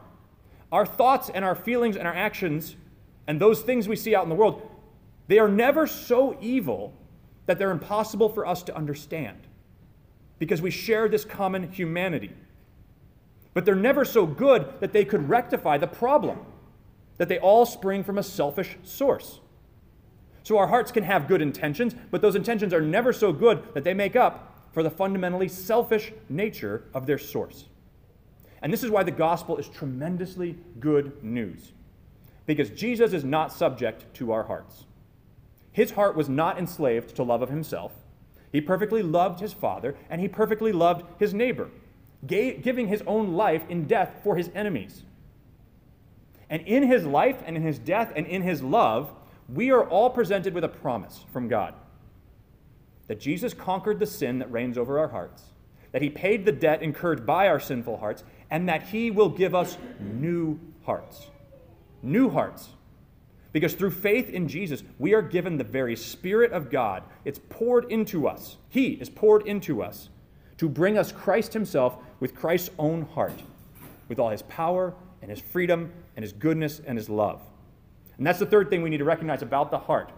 Our 0.72 0.86
thoughts 0.86 1.30
and 1.32 1.44
our 1.44 1.54
feelings 1.54 1.96
and 1.96 2.08
our 2.08 2.12
actions 2.12 2.74
and 3.28 3.40
those 3.40 3.62
things 3.62 3.86
we 3.86 3.94
see 3.94 4.16
out 4.16 4.24
in 4.24 4.28
the 4.28 4.34
world, 4.34 4.68
they 5.28 5.38
are 5.38 5.46
never 5.46 5.86
so 5.86 6.36
evil 6.40 6.94
that 7.46 7.60
they're 7.60 7.70
impossible 7.70 8.28
for 8.28 8.44
us 8.44 8.64
to 8.64 8.74
understand 8.74 9.38
because 10.40 10.60
we 10.60 10.72
share 10.72 11.08
this 11.08 11.24
common 11.24 11.70
humanity. 11.70 12.32
But 13.52 13.64
they're 13.64 13.74
never 13.74 14.04
so 14.04 14.26
good 14.26 14.80
that 14.80 14.92
they 14.92 15.04
could 15.04 15.28
rectify 15.28 15.78
the 15.78 15.86
problem, 15.86 16.38
that 17.18 17.28
they 17.28 17.38
all 17.38 17.66
spring 17.66 18.04
from 18.04 18.18
a 18.18 18.22
selfish 18.22 18.76
source. 18.82 19.40
So 20.42 20.56
our 20.58 20.68
hearts 20.68 20.92
can 20.92 21.04
have 21.04 21.28
good 21.28 21.42
intentions, 21.42 21.94
but 22.10 22.22
those 22.22 22.36
intentions 22.36 22.72
are 22.72 22.80
never 22.80 23.12
so 23.12 23.32
good 23.32 23.74
that 23.74 23.84
they 23.84 23.94
make 23.94 24.16
up 24.16 24.68
for 24.72 24.82
the 24.82 24.90
fundamentally 24.90 25.48
selfish 25.48 26.12
nature 26.28 26.84
of 26.94 27.06
their 27.06 27.18
source. 27.18 27.66
And 28.62 28.72
this 28.72 28.82
is 28.82 28.90
why 28.90 29.02
the 29.02 29.10
gospel 29.10 29.56
is 29.56 29.68
tremendously 29.68 30.56
good 30.78 31.22
news. 31.22 31.72
Because 32.46 32.70
Jesus 32.70 33.12
is 33.12 33.24
not 33.24 33.52
subject 33.52 34.12
to 34.14 34.32
our 34.32 34.44
hearts. 34.44 34.84
His 35.72 35.92
heart 35.92 36.16
was 36.16 36.28
not 36.28 36.58
enslaved 36.58 37.14
to 37.16 37.22
love 37.22 37.42
of 37.42 37.48
himself. 37.48 37.92
He 38.52 38.60
perfectly 38.60 39.02
loved 39.02 39.40
his 39.40 39.52
Father, 39.52 39.94
and 40.08 40.20
he 40.20 40.28
perfectly 40.28 40.72
loved 40.72 41.04
his 41.18 41.32
neighbor, 41.32 41.70
giving 42.26 42.88
his 42.88 43.02
own 43.06 43.34
life 43.34 43.62
in 43.68 43.86
death 43.86 44.20
for 44.22 44.36
his 44.36 44.50
enemies. 44.54 45.02
And 46.48 46.62
in 46.62 46.82
his 46.82 47.06
life, 47.06 47.42
and 47.46 47.56
in 47.56 47.62
his 47.62 47.78
death, 47.78 48.12
and 48.14 48.26
in 48.26 48.42
his 48.42 48.62
love, 48.62 49.12
we 49.48 49.70
are 49.70 49.88
all 49.88 50.10
presented 50.10 50.52
with 50.54 50.64
a 50.64 50.68
promise 50.68 51.24
from 51.32 51.48
God 51.48 51.74
that 53.10 53.18
Jesus 53.18 53.52
conquered 53.52 53.98
the 53.98 54.06
sin 54.06 54.38
that 54.38 54.52
reigns 54.52 54.78
over 54.78 55.00
our 55.00 55.08
hearts, 55.08 55.42
that 55.90 56.00
he 56.00 56.08
paid 56.08 56.44
the 56.44 56.52
debt 56.52 56.80
incurred 56.80 57.26
by 57.26 57.48
our 57.48 57.58
sinful 57.58 57.96
hearts, 57.96 58.22
and 58.52 58.68
that 58.68 58.84
he 58.84 59.10
will 59.10 59.28
give 59.28 59.52
us 59.52 59.76
new 59.98 60.60
hearts. 60.84 61.26
New 62.04 62.30
hearts. 62.30 62.68
Because 63.50 63.74
through 63.74 63.90
faith 63.90 64.28
in 64.28 64.46
Jesus, 64.46 64.84
we 64.96 65.12
are 65.12 65.22
given 65.22 65.58
the 65.58 65.64
very 65.64 65.96
Spirit 65.96 66.52
of 66.52 66.70
God. 66.70 67.02
It's 67.24 67.40
poured 67.48 67.90
into 67.90 68.28
us. 68.28 68.58
He 68.68 68.90
is 68.90 69.10
poured 69.10 69.44
into 69.44 69.82
us 69.82 70.08
to 70.60 70.68
bring 70.68 70.98
us 70.98 71.10
Christ 71.10 71.54
Himself 71.54 71.96
with 72.20 72.34
Christ's 72.34 72.68
own 72.78 73.06
heart, 73.14 73.42
with 74.08 74.18
all 74.18 74.28
His 74.28 74.42
power 74.42 74.92
and 75.22 75.30
His 75.30 75.40
freedom 75.40 75.90
and 76.16 76.22
His 76.22 76.34
goodness 76.34 76.82
and 76.86 76.98
His 76.98 77.08
love. 77.08 77.40
And 78.18 78.26
that's 78.26 78.40
the 78.40 78.44
third 78.44 78.68
thing 78.68 78.82
we 78.82 78.90
need 78.90 78.98
to 78.98 79.04
recognize 79.04 79.40
about 79.40 79.70
the 79.70 79.78
heart. 79.78 80.12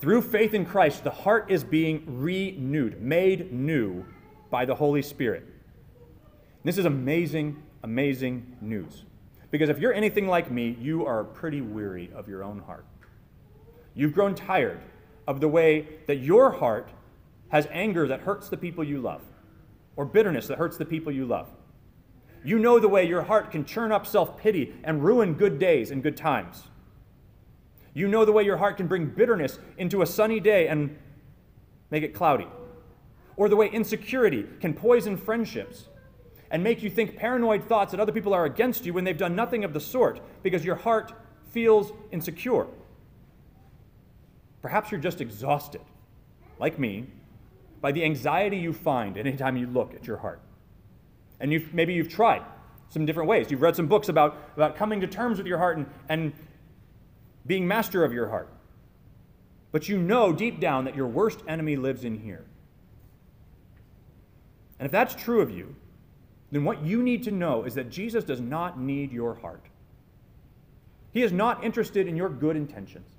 Through 0.00 0.22
faith 0.22 0.54
in 0.54 0.64
Christ, 0.64 1.02
the 1.02 1.10
heart 1.10 1.50
is 1.50 1.64
being 1.64 2.04
renewed, 2.06 3.02
made 3.02 3.52
new 3.52 4.06
by 4.48 4.64
the 4.64 4.76
Holy 4.76 5.02
Spirit. 5.02 5.44
This 6.62 6.78
is 6.78 6.84
amazing, 6.84 7.60
amazing 7.82 8.58
news. 8.60 9.02
Because 9.50 9.70
if 9.70 9.80
you're 9.80 9.92
anything 9.92 10.28
like 10.28 10.52
me, 10.52 10.76
you 10.80 11.04
are 11.04 11.24
pretty 11.24 11.62
weary 11.62 12.12
of 12.14 12.28
your 12.28 12.44
own 12.44 12.60
heart. 12.60 12.86
You've 13.92 14.14
grown 14.14 14.36
tired 14.36 14.78
of 15.26 15.40
the 15.40 15.48
way 15.48 15.88
that 16.06 16.18
your 16.18 16.52
heart 16.52 16.90
has 17.54 17.68
anger 17.70 18.08
that 18.08 18.18
hurts 18.18 18.48
the 18.48 18.56
people 18.56 18.82
you 18.82 19.00
love, 19.00 19.22
or 19.94 20.04
bitterness 20.04 20.48
that 20.48 20.58
hurts 20.58 20.76
the 20.76 20.84
people 20.84 21.12
you 21.12 21.24
love. 21.24 21.48
You 22.42 22.58
know 22.58 22.80
the 22.80 22.88
way 22.88 23.06
your 23.06 23.22
heart 23.22 23.52
can 23.52 23.64
churn 23.64 23.92
up 23.92 24.08
self 24.08 24.36
pity 24.36 24.74
and 24.82 25.04
ruin 25.04 25.34
good 25.34 25.60
days 25.60 25.92
and 25.92 26.02
good 26.02 26.16
times. 26.16 26.64
You 27.94 28.08
know 28.08 28.24
the 28.24 28.32
way 28.32 28.42
your 28.42 28.56
heart 28.56 28.76
can 28.76 28.88
bring 28.88 29.06
bitterness 29.06 29.60
into 29.78 30.02
a 30.02 30.06
sunny 30.06 30.40
day 30.40 30.66
and 30.66 30.98
make 31.92 32.02
it 32.02 32.12
cloudy. 32.12 32.48
Or 33.36 33.48
the 33.48 33.54
way 33.54 33.68
insecurity 33.68 34.46
can 34.58 34.74
poison 34.74 35.16
friendships 35.16 35.86
and 36.50 36.60
make 36.60 36.82
you 36.82 36.90
think 36.90 37.14
paranoid 37.16 37.68
thoughts 37.68 37.92
that 37.92 38.00
other 38.00 38.10
people 38.10 38.34
are 38.34 38.46
against 38.46 38.84
you 38.84 38.92
when 38.92 39.04
they've 39.04 39.16
done 39.16 39.36
nothing 39.36 39.62
of 39.62 39.72
the 39.72 39.80
sort 39.80 40.20
because 40.42 40.64
your 40.64 40.74
heart 40.74 41.12
feels 41.52 41.92
insecure. 42.10 42.66
Perhaps 44.60 44.90
you're 44.90 45.00
just 45.00 45.20
exhausted, 45.20 45.82
like 46.58 46.80
me, 46.80 47.06
by 47.84 47.92
the 47.92 48.02
anxiety 48.02 48.56
you 48.56 48.72
find 48.72 49.18
anytime 49.18 49.58
you 49.58 49.66
look 49.66 49.92
at 49.92 50.06
your 50.06 50.16
heart. 50.16 50.40
And 51.38 51.52
you've, 51.52 51.74
maybe 51.74 51.92
you've 51.92 52.08
tried 52.08 52.40
some 52.88 53.04
different 53.04 53.28
ways. 53.28 53.50
You've 53.50 53.60
read 53.60 53.76
some 53.76 53.88
books 53.88 54.08
about, 54.08 54.38
about 54.56 54.74
coming 54.74 55.02
to 55.02 55.06
terms 55.06 55.36
with 55.36 55.46
your 55.46 55.58
heart 55.58 55.76
and, 55.76 55.86
and 56.08 56.32
being 57.46 57.68
master 57.68 58.02
of 58.02 58.10
your 58.14 58.30
heart. 58.30 58.48
But 59.70 59.86
you 59.86 59.98
know 59.98 60.32
deep 60.32 60.60
down 60.60 60.86
that 60.86 60.96
your 60.96 61.06
worst 61.06 61.42
enemy 61.46 61.76
lives 61.76 62.04
in 62.04 62.20
here. 62.20 62.46
And 64.78 64.86
if 64.86 64.90
that's 64.90 65.14
true 65.14 65.42
of 65.42 65.50
you, 65.50 65.76
then 66.52 66.64
what 66.64 66.82
you 66.82 67.02
need 67.02 67.24
to 67.24 67.32
know 67.32 67.64
is 67.64 67.74
that 67.74 67.90
Jesus 67.90 68.24
does 68.24 68.40
not 68.40 68.80
need 68.80 69.12
your 69.12 69.34
heart. 69.34 69.66
He 71.12 71.22
is 71.22 71.32
not 71.32 71.62
interested 71.62 72.08
in 72.08 72.16
your 72.16 72.30
good 72.30 72.56
intentions. 72.56 73.10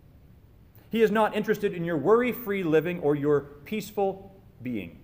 He 0.90 1.04
is 1.04 1.12
not 1.12 1.36
interested 1.36 1.76
in 1.76 1.86
your 1.86 1.98
worry 1.98 2.32
free 2.32 2.64
living 2.64 3.00
or 3.02 3.14
your 3.14 3.42
peaceful 3.66 4.32
being. 4.66 4.98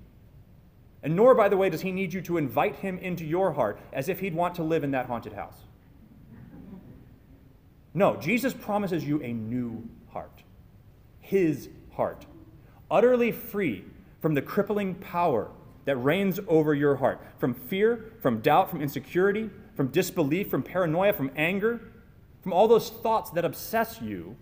And 1.04 1.16
nor, 1.16 1.34
by 1.34 1.48
the 1.48 1.56
way, 1.56 1.70
does 1.70 1.82
he 1.82 1.92
need 1.92 2.14
you 2.14 2.22
to 2.22 2.38
invite 2.38 2.78
him 2.78 2.98
into 2.98 3.24
your 3.24 3.54
heart 3.54 3.80
as 3.94 4.10
if 4.10 4.20
he'd 4.20 4.36
want 4.36 4.56
to 4.56 4.64
live 4.64 4.84
in 4.84 4.92
that 4.92 5.06
haunted 5.06 5.34
house. 5.34 5.56
No, 7.94 8.16
Jesus 8.18 8.54
promises 8.54 9.06
you 9.06 9.22
a 9.22 9.32
new 9.32 9.88
heart, 10.12 10.44
his 11.20 11.70
heart, 11.94 12.26
utterly 12.90 13.32
free 13.32 13.86
from 14.22 14.34
the 14.34 14.42
crippling 14.42 14.96
power 14.96 15.50
that 15.86 15.98
reigns 15.98 16.40
over 16.48 16.74
your 16.74 16.96
heart 16.96 17.22
from 17.38 17.54
fear, 17.54 18.12
from 18.22 18.40
doubt, 18.40 18.70
from 18.70 18.82
insecurity, 18.82 19.50
from 19.76 19.88
disbelief, 19.88 20.50
from 20.50 20.64
paranoia, 20.64 21.14
from 21.14 21.32
anger, 21.36 21.82
from 22.42 22.54
all 22.54 22.68
those 22.68 22.90
thoughts 22.90 23.30
that 23.32 23.46
obsess 23.46 24.02
you 24.02 24.36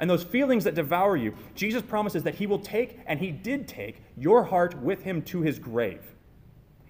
and 0.00 0.08
those 0.08 0.24
feelings 0.24 0.64
that 0.64 0.74
devour 0.74 1.16
you. 1.16 1.34
Jesus 1.54 1.82
promises 1.82 2.24
that 2.24 2.34
He 2.34 2.46
will 2.46 2.58
take, 2.58 2.98
and 3.06 3.20
He 3.20 3.30
did 3.30 3.68
take, 3.68 4.02
your 4.16 4.44
heart 4.44 4.76
with 4.82 5.04
Him 5.04 5.22
to 5.22 5.42
His 5.42 5.58
grave. 5.58 6.02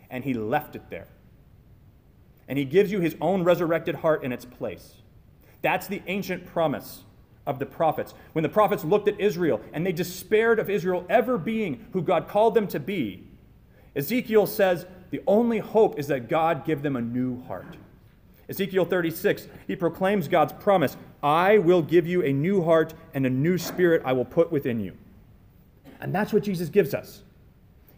And 0.09 0.25
He 0.25 0.33
left 0.33 0.77
it 0.77 0.89
there. 0.89 1.09
And 2.49 2.57
He 2.57 2.65
gives 2.65 2.91
you 2.91 3.01
His 3.01 3.17
own 3.21 3.43
resurrected 3.45 3.97
heart 3.97 4.25
in 4.25 4.33
its 4.33 4.45
place. 4.45 4.95
That's 5.61 5.89
the 5.89 6.03
ancient 6.07 6.47
promise 6.47 7.03
of 7.47 7.59
the 7.59 7.67
prophets. 7.67 8.15
When 8.33 8.43
the 8.45 8.49
prophets 8.49 8.85
looked 8.85 9.09
at 9.09 9.21
Israel 9.21 9.61
and 9.73 9.85
they 9.85 9.93
despaired 9.93 10.59
of 10.59 10.71
Israel 10.71 11.05
ever 11.11 11.37
being 11.37 11.87
who 11.93 12.03
God 12.03 12.29
called 12.29 12.55
them 12.55 12.69
to 12.69 12.81
be, 12.81 13.27
Ezekiel 13.97 14.47
says 14.47 14.87
the 15.11 15.21
only 15.27 15.59
hope 15.59 15.99
is 15.99 16.07
that 16.07 16.29
God 16.29 16.65
give 16.65 16.83
them 16.83 16.95
a 16.95 17.01
new 17.01 17.43
heart. 17.43 17.77
Ezekiel 18.51 18.85
36, 18.85 19.47
he 19.69 19.77
proclaims 19.77 20.27
God's 20.27 20.53
promise 20.53 20.97
I 21.23 21.59
will 21.59 21.83
give 21.83 22.07
you 22.07 22.23
a 22.25 22.33
new 22.33 22.63
heart 22.63 22.95
and 23.15 23.25
a 23.25 23.31
new 23.31 23.57
spirit 23.57 24.03
I 24.05 24.13
will 24.13 24.25
put 24.25 24.51
within 24.51 24.81
you. 24.81 24.93
And 26.01 26.13
that's 26.13 26.33
what 26.33 26.43
Jesus 26.43 26.69
gives 26.69 26.93
us. 26.93 27.23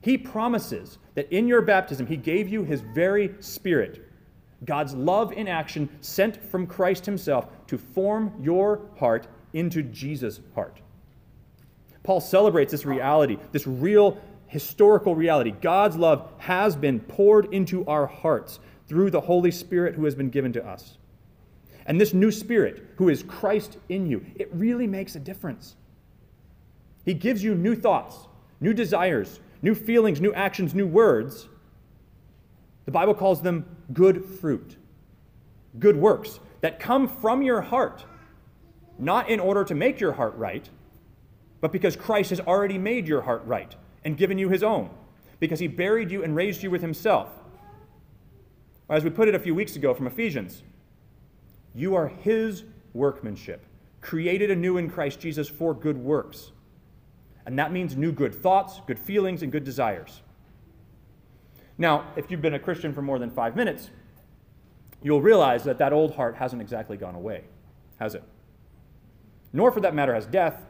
He 0.03 0.19
promises 0.19 0.99
that 1.15 1.33
in 1.33 1.49
your 1.49 1.63
baptism, 1.63 2.07
he 2.07 2.17
gave 2.17 2.49
you 2.49 2.65
his 2.65 2.83
very 2.83 3.35
spirit, 3.41 4.07
God's 4.65 4.95
love 4.95 5.33
in 5.33 5.49
action 5.49 5.89
sent 6.01 6.37
from 6.51 6.67
Christ 6.67 7.07
himself 7.07 7.49
to 7.67 7.79
form 7.79 8.33
your 8.41 8.81
heart 8.99 9.27
into 9.55 9.83
Jesus' 9.83 10.41
heart. 10.55 10.81
Paul 12.03 12.21
celebrates 12.21 12.73
this 12.73 12.85
reality, 12.85 13.39
this 13.53 13.67
real 13.67 14.21
historical 14.49 15.15
reality. 15.15 15.53
God's 15.63 15.97
love 15.97 16.31
has 16.39 16.77
been 16.77 17.01
poured 17.01 17.53
into 17.55 17.87
our 17.87 18.07
hearts 18.07 18.61
through 18.93 19.09
the 19.09 19.23
Holy 19.23 19.51
Spirit 19.51 19.95
who 19.95 20.05
has 20.05 20.15
been 20.15 20.29
given 20.29 20.53
to 20.53 20.63
us. 20.63 20.99
And 21.87 21.99
this 21.99 22.13
new 22.13 22.31
Spirit, 22.31 22.91
who 22.97 23.09
is 23.09 23.23
Christ 23.23 23.79
in 23.89 24.05
you, 24.05 24.23
it 24.37 24.51
really 24.53 24.87
makes 24.87 25.17
a 25.17 25.19
difference. 25.19 25.77
He 27.07 27.15
gives 27.15 27.43
you 27.43 27.55
new 27.55 27.75
thoughts, 27.75 28.19
new 28.61 28.75
desires, 28.75 29.41
new 29.63 29.75
feelings, 29.75 30.21
new 30.21 30.35
actions, 30.35 30.75
new 30.75 30.87
words. 30.87 31.49
The 32.85 32.91
Bible 32.91 33.15
calls 33.15 33.41
them 33.41 33.65
good 33.95 34.27
fruit, 34.27 34.77
good 35.79 35.97
works 35.97 36.39
that 36.61 36.79
come 36.79 37.09
from 37.09 37.41
your 37.41 37.63
heart, 37.63 38.05
not 38.99 39.31
in 39.31 39.41
order 39.41 39.65
to 39.65 39.75
make 39.75 40.01
your 40.01 40.13
heart 40.13 40.37
right, 40.37 40.69
but 41.63 41.73
because 41.73 41.97
Christ 41.97 42.29
has 42.29 42.41
already 42.41 42.77
made 42.77 43.09
your 43.09 43.23
heart 43.23 43.43
right 43.47 43.75
and 44.05 44.19
given 44.19 44.37
you 44.37 44.51
his 44.51 44.63
own, 44.63 44.91
because 45.41 45.61
he 45.61 45.67
buried 45.67 46.11
you 46.11 46.23
and 46.23 46.37
raised 46.37 46.63
you 46.63 46.71
with 46.71 46.83
himself. 46.83 47.42
As 48.89 49.05
we 49.05 49.11
put 49.11 49.29
it 49.29 49.35
a 49.35 49.39
few 49.39 49.55
weeks 49.55 49.77
ago 49.77 49.95
from 49.95 50.07
Ephesians, 50.07 50.62
you 51.75 51.95
are 51.95 52.09
his 52.09 52.65
workmanship, 52.93 53.65
created 54.01 54.51
anew 54.51 54.77
in 54.77 54.91
Christ 54.91 55.21
Jesus 55.21 55.49
for 55.49 55.73
good 55.73 55.97
works. 55.97 56.53
And 57.47 57.59
that 57.59 57.73
means 57.73 57.97
new 57.97 58.12
good 58.12 58.35
thoughts, 58.35 58.81
good 58.87 58.99
feelings, 58.99 59.43
and 59.43 59.51
good 59.51 59.65
desires. 59.65 60.23
Now, 61.79 62.12
if 62.17 62.31
you've 62.31 62.43
been 62.43 62.55
a 62.55 62.59
Christian 62.59 62.93
for 62.93 63.03
more 63.03 63.19
than 63.19 63.31
five 63.31 63.57
minutes, 63.57 63.91
you'll 65.03 65.23
realize 65.23 65.65
that 65.65 65.79
that 65.79 65.93
old 65.93 66.15
heart 66.15 66.37
hasn't 66.37 66.62
exactly 66.62 66.97
gone 66.97 67.15
away, 67.15 67.45
has 67.99 68.15
it? 68.15 68.23
Nor, 69.53 69.73
for 69.73 69.81
that 69.81 69.95
matter, 69.95 70.15
has 70.15 70.27
death, 70.27 70.67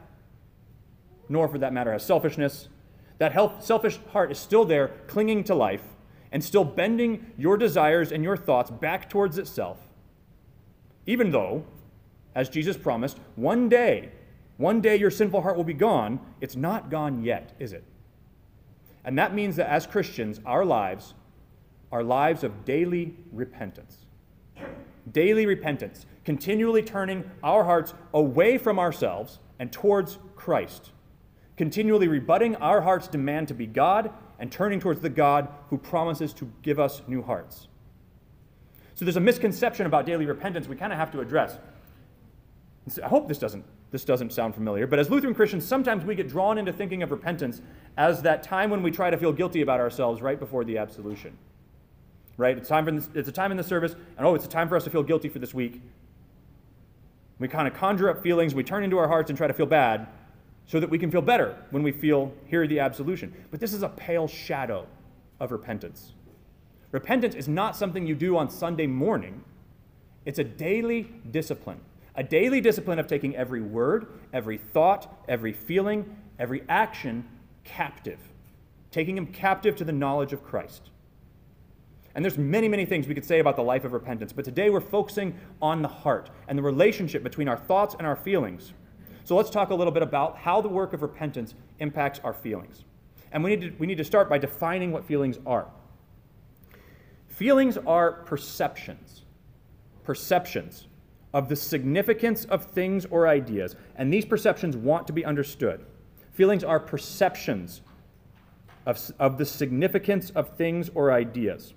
nor, 1.29 1.47
for 1.47 1.57
that 1.57 1.73
matter, 1.73 1.91
has 1.91 2.05
selfishness. 2.05 2.69
That 3.19 3.63
selfish 3.63 3.99
heart 4.11 4.31
is 4.31 4.39
still 4.39 4.65
there, 4.65 4.89
clinging 5.07 5.43
to 5.45 5.55
life, 5.55 5.83
and 6.33 6.43
still 6.43 6.65
bending 6.65 7.31
your 7.37 7.55
desires 7.55 8.11
and 8.11 8.23
your 8.23 8.35
thoughts 8.35 8.71
back 8.71 9.07
towards 9.07 9.37
itself. 9.37 9.77
Even 11.05 11.31
though, 11.31 11.63
as 12.35 12.49
Jesus 12.49 12.75
promised, 12.75 13.19
one 13.35 13.69
day, 13.69 14.11
one 14.57 14.81
day 14.81 14.95
your 14.95 15.11
sinful 15.11 15.43
heart 15.43 15.55
will 15.55 15.63
be 15.63 15.73
gone, 15.73 16.19
it's 16.41 16.55
not 16.55 16.89
gone 16.89 17.23
yet, 17.23 17.53
is 17.59 17.71
it? 17.71 17.83
And 19.05 19.17
that 19.17 19.35
means 19.35 19.55
that 19.57 19.69
as 19.69 19.85
Christians, 19.85 20.41
our 20.45 20.65
lives 20.65 21.13
are 21.91 22.03
lives 22.03 22.43
of 22.43 22.65
daily 22.65 23.15
repentance. 23.31 23.97
Daily 25.11 25.45
repentance, 25.45 26.07
continually 26.25 26.81
turning 26.81 27.29
our 27.43 27.63
hearts 27.65 27.93
away 28.13 28.57
from 28.57 28.79
ourselves 28.79 29.37
and 29.59 29.71
towards 29.71 30.17
Christ, 30.35 30.91
continually 31.57 32.07
rebutting 32.07 32.55
our 32.55 32.81
heart's 32.81 33.07
demand 33.07 33.49
to 33.49 33.53
be 33.53 33.67
God 33.67 34.11
and 34.43 34.51
turning 34.51 34.77
towards 34.77 34.99
the 34.99 35.09
God 35.09 35.47
who 35.69 35.77
promises 35.77 36.33
to 36.33 36.51
give 36.63 36.77
us 36.77 37.01
new 37.07 37.21
hearts. 37.21 37.69
So 38.93 39.05
there's 39.05 39.15
a 39.15 39.21
misconception 39.21 39.85
about 39.85 40.05
daily 40.05 40.25
repentance 40.25 40.67
we 40.67 40.75
kind 40.75 40.91
of 40.91 40.99
have 40.99 41.13
to 41.13 41.21
address. 41.21 41.57
I 43.01 43.07
hope 43.07 43.29
this 43.29 43.37
doesn't 43.37 43.63
this 43.91 44.03
doesn't 44.03 44.33
sound 44.33 44.53
familiar, 44.53 44.85
but 44.85 44.99
as 44.99 45.09
Lutheran 45.09 45.33
Christians, 45.33 45.65
sometimes 45.65 46.03
we 46.03 46.13
get 46.13 46.27
drawn 46.27 46.57
into 46.57 46.73
thinking 46.73 47.03
of 47.03 47.11
repentance 47.11 47.61
as 47.95 48.21
that 48.23 48.43
time 48.43 48.69
when 48.69 48.83
we 48.83 48.91
try 48.91 49.09
to 49.09 49.15
feel 49.15 49.31
guilty 49.31 49.61
about 49.61 49.79
ourselves 49.79 50.21
right 50.21 50.37
before 50.37 50.65
the 50.65 50.77
absolution. 50.77 51.37
Right? 52.35 52.57
It's, 52.57 52.67
time 52.67 52.83
for 52.83 52.91
this, 52.91 53.07
it's 53.13 53.29
a 53.29 53.31
time 53.31 53.51
in 53.51 53.55
the 53.55 53.63
service, 53.63 53.95
and 54.17 54.27
oh, 54.27 54.35
it's 54.35 54.45
a 54.45 54.49
time 54.49 54.67
for 54.67 54.75
us 54.75 54.83
to 54.83 54.89
feel 54.89 55.03
guilty 55.03 55.29
for 55.29 55.39
this 55.39 55.53
week. 55.53 55.81
We 57.39 57.47
kind 57.47 57.65
of 57.65 57.75
conjure 57.75 58.09
up 58.09 58.21
feelings, 58.21 58.53
we 58.53 58.63
turn 58.63 58.83
into 58.83 58.97
our 58.97 59.07
hearts 59.07 59.29
and 59.29 59.37
try 59.37 59.47
to 59.47 59.53
feel 59.53 59.67
bad 59.67 60.09
so 60.67 60.79
that 60.79 60.89
we 60.89 60.97
can 60.97 61.11
feel 61.11 61.21
better 61.21 61.57
when 61.71 61.83
we 61.83 61.91
feel, 61.91 62.33
hear 62.45 62.65
the 62.67 62.79
absolution. 62.79 63.33
But 63.51 63.59
this 63.59 63.73
is 63.73 63.83
a 63.83 63.89
pale 63.89 64.27
shadow 64.27 64.87
of 65.39 65.51
repentance. 65.51 66.13
Repentance 66.91 67.35
is 67.35 67.47
not 67.47 67.75
something 67.75 68.05
you 68.05 68.15
do 68.15 68.37
on 68.37 68.49
Sunday 68.49 68.87
morning, 68.87 69.43
it's 70.25 70.39
a 70.39 70.43
daily 70.43 71.11
discipline 71.31 71.79
a 72.15 72.23
daily 72.23 72.61
discipline 72.61 72.99
of 72.99 73.07
taking 73.07 73.35
every 73.35 73.61
word, 73.61 74.07
every 74.31 74.57
thought, 74.57 75.23
every 75.27 75.53
feeling, 75.53 76.15
every 76.37 76.63
action 76.69 77.27
captive, 77.63 78.19
taking 78.91 79.15
them 79.15 79.27
captive 79.27 79.75
to 79.77 79.83
the 79.83 79.91
knowledge 79.91 80.33
of 80.33 80.43
Christ. 80.43 80.89
And 82.15 82.23
there's 82.23 82.37
many, 82.37 82.67
many 82.67 82.85
things 82.85 83.07
we 83.07 83.15
could 83.15 83.25
say 83.25 83.39
about 83.39 83.55
the 83.55 83.63
life 83.63 83.85
of 83.85 83.93
repentance, 83.93 84.31
but 84.31 84.45
today 84.45 84.69
we're 84.69 84.81
focusing 84.81 85.35
on 85.61 85.81
the 85.81 85.87
heart 85.87 86.29
and 86.47 86.57
the 86.57 86.61
relationship 86.61 87.23
between 87.23 87.47
our 87.47 87.57
thoughts 87.57 87.95
and 87.97 88.05
our 88.05 88.15
feelings. 88.15 88.73
So 89.23 89.35
let's 89.35 89.49
talk 89.49 89.69
a 89.69 89.75
little 89.75 89.93
bit 89.93 90.03
about 90.03 90.37
how 90.37 90.61
the 90.61 90.69
work 90.69 90.93
of 90.93 91.01
repentance 91.01 91.55
impacts 91.79 92.19
our 92.23 92.33
feelings. 92.33 92.83
And 93.31 93.43
we 93.43 93.55
need 93.55 93.61
to, 93.61 93.73
we 93.79 93.87
need 93.87 93.97
to 93.97 94.03
start 94.03 94.29
by 94.29 94.37
defining 94.37 94.91
what 94.91 95.05
feelings 95.05 95.39
are. 95.45 95.67
Feelings 97.27 97.77
are 97.77 98.11
perceptions. 98.11 99.23
Perceptions 100.03 100.87
of 101.33 101.49
the 101.49 101.55
significance 101.55 102.45
of 102.45 102.65
things 102.65 103.05
or 103.05 103.27
ideas, 103.27 103.75
and 103.95 104.13
these 104.13 104.25
perceptions 104.25 104.77
want 104.77 105.07
to 105.07 105.13
be 105.13 105.25
understood. 105.25 105.83
Feelings 106.31 106.63
are 106.63 106.79
perceptions 106.79 107.81
of, 108.85 108.99
of 109.19 109.37
the 109.37 109.45
significance 109.45 110.29
of 110.31 110.49
things 110.49 110.91
or 110.93 111.11
ideas. 111.11 111.73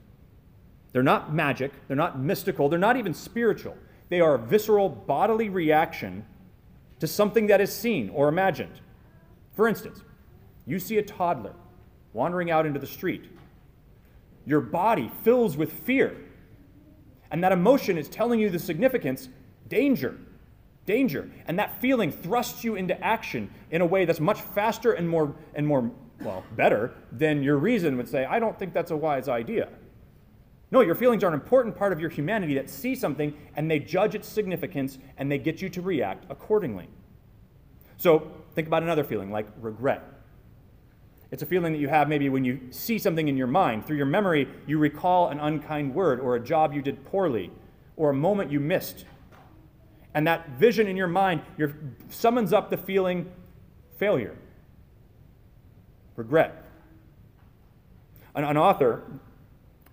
They're 0.93 1.03
not 1.03 1.33
magic, 1.33 1.73
they're 1.89 1.97
not 1.97 2.19
mystical, 2.19 2.69
they're 2.69 2.79
not 2.79 2.97
even 2.97 3.15
spiritual. 3.15 3.77
They 4.09 4.21
are 4.21 4.35
a 4.35 4.39
visceral 4.39 4.89
bodily 4.89 5.49
reaction 5.49 6.25
to 7.01 7.07
something 7.07 7.47
that 7.49 7.61
is 7.61 7.75
seen 7.75 8.11
or 8.11 8.29
imagined. 8.29 8.81
For 9.55 9.69
instance, 9.69 10.03
you 10.67 10.79
see 10.79 10.99
a 10.99 11.03
toddler 11.03 11.55
wandering 12.13 12.51
out 12.51 12.67
into 12.67 12.81
the 12.81 12.87
street. 12.87 13.25
Your 14.45 14.61
body 14.61 15.11
fills 15.23 15.57
with 15.57 15.73
fear. 15.73 16.17
And 17.31 17.43
that 17.43 17.53
emotion 17.53 17.99
is 17.99 18.09
telling 18.09 18.41
you 18.41 18.49
the 18.49 18.59
significance 18.59 19.29
danger, 19.69 20.17
danger. 20.87 21.31
And 21.47 21.59
that 21.59 21.81
feeling 21.81 22.13
thrusts 22.13 22.65
you 22.65 22.77
into 22.77 23.01
action 23.05 23.51
in 23.71 23.81
a 23.81 23.87
way 23.87 24.05
that's 24.05 24.21
much 24.21 24.41
faster 24.41 24.93
and 24.93 25.09
more, 25.09 25.35
and 25.55 25.67
more 25.67 25.91
well, 26.21 26.45
better 26.55 26.95
than 27.13 27.43
your 27.43 27.59
reason 27.59 27.97
would 27.97 28.09
say, 28.09 28.25
I 28.25 28.39
don't 28.39 28.59
think 28.59 28.73
that's 28.73 28.91
a 28.91 28.97
wise 28.97 29.29
idea. 29.29 29.69
No, 30.71 30.81
your 30.81 30.95
feelings 30.95 31.23
are 31.23 31.29
an 31.29 31.35
important 31.35 31.77
part 31.77 31.93
of 31.93 32.01
your 32.01 32.11
humanity 32.11 32.55
that 32.55 32.69
see 32.69 32.95
something 32.95 33.35
and 33.55 33.71
they 33.71 33.79
judge 33.79 34.15
its 34.15 34.29
significance 34.29 34.99
and 35.17 35.31
they 35.31 35.39
get 35.39 35.63
you 35.63 35.69
to 35.69 35.81
react 35.81 36.27
accordingly. 36.29 36.89
So 37.97 38.31
think 38.55 38.67
about 38.67 38.83
another 38.83 39.05
feeling 39.05 39.31
like 39.31 39.47
regret. 39.61 40.03
It's 41.31 41.43
a 41.43 41.47
feeling 41.47 41.73
that 41.73 41.79
you 41.79 41.89
have 41.89 42.09
maybe 42.09 42.29
when 42.29 42.45
you 42.45 42.61
see 42.71 42.99
something 42.99 43.29
in 43.29 43.37
your 43.37 43.47
mind. 43.47 43.87
Through 43.87 43.97
your 43.97 44.07
memory, 44.07 44.49
you 44.67 44.79
recall 44.79 45.29
an 45.29 45.39
unkind 45.39 45.95
word 45.95 46.21
or 46.21 46.37
a 46.37 46.41
job 46.41 46.73
you 46.73 46.83
did 46.83 47.05
poorly 47.05 47.51
or 47.97 48.11
a 48.11 48.15
moment 48.15 48.51
you 48.51 48.61
missed 48.61 49.05
and 50.17 50.27
that 50.27 50.49
vision 50.59 50.89
in 50.89 50.97
your 50.97 51.09
mind 51.09 51.43
summons 52.09 52.55
up 52.55 52.71
the 52.71 52.77
feeling 52.79 53.31
failure, 53.99 54.35
regret. 56.17 56.65
An, 58.35 58.43
an 58.43 58.57
author 58.57 59.03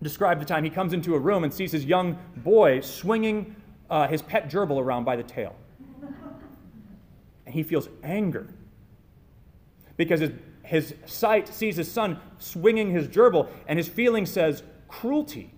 described 0.03 0.41
the 0.41 0.45
time 0.45 0.63
he 0.63 0.69
comes 0.69 0.93
into 0.93 1.15
a 1.15 1.19
room 1.19 1.43
and 1.43 1.53
sees 1.53 1.71
his 1.71 1.85
young 1.85 2.17
boy 2.37 2.81
swinging 2.81 3.55
uh, 3.89 4.07
his 4.07 4.21
pet 4.21 4.49
gerbil 4.49 4.79
around 4.79 5.03
by 5.03 5.15
the 5.15 5.23
tail. 5.23 5.55
And 7.45 7.53
he 7.53 7.63
feels 7.63 7.89
anger 8.03 8.47
because 9.97 10.19
his, 10.19 10.31
his 10.63 10.95
sight 11.05 11.47
sees 11.47 11.75
his 11.75 11.91
son 11.91 12.19
swinging 12.39 12.91
his 12.91 13.07
gerbil, 13.07 13.49
and 13.67 13.77
his 13.77 13.87
feeling 13.87 14.25
says, 14.25 14.63
cruelty. 14.87 15.53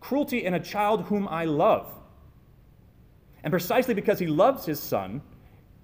Cruelty 0.00 0.44
in 0.44 0.54
a 0.54 0.60
child 0.60 1.02
whom 1.04 1.28
I 1.28 1.44
love. 1.44 1.92
And 3.42 3.50
precisely 3.50 3.94
because 3.94 4.18
he 4.18 4.26
loves 4.26 4.64
his 4.64 4.80
son, 4.80 5.22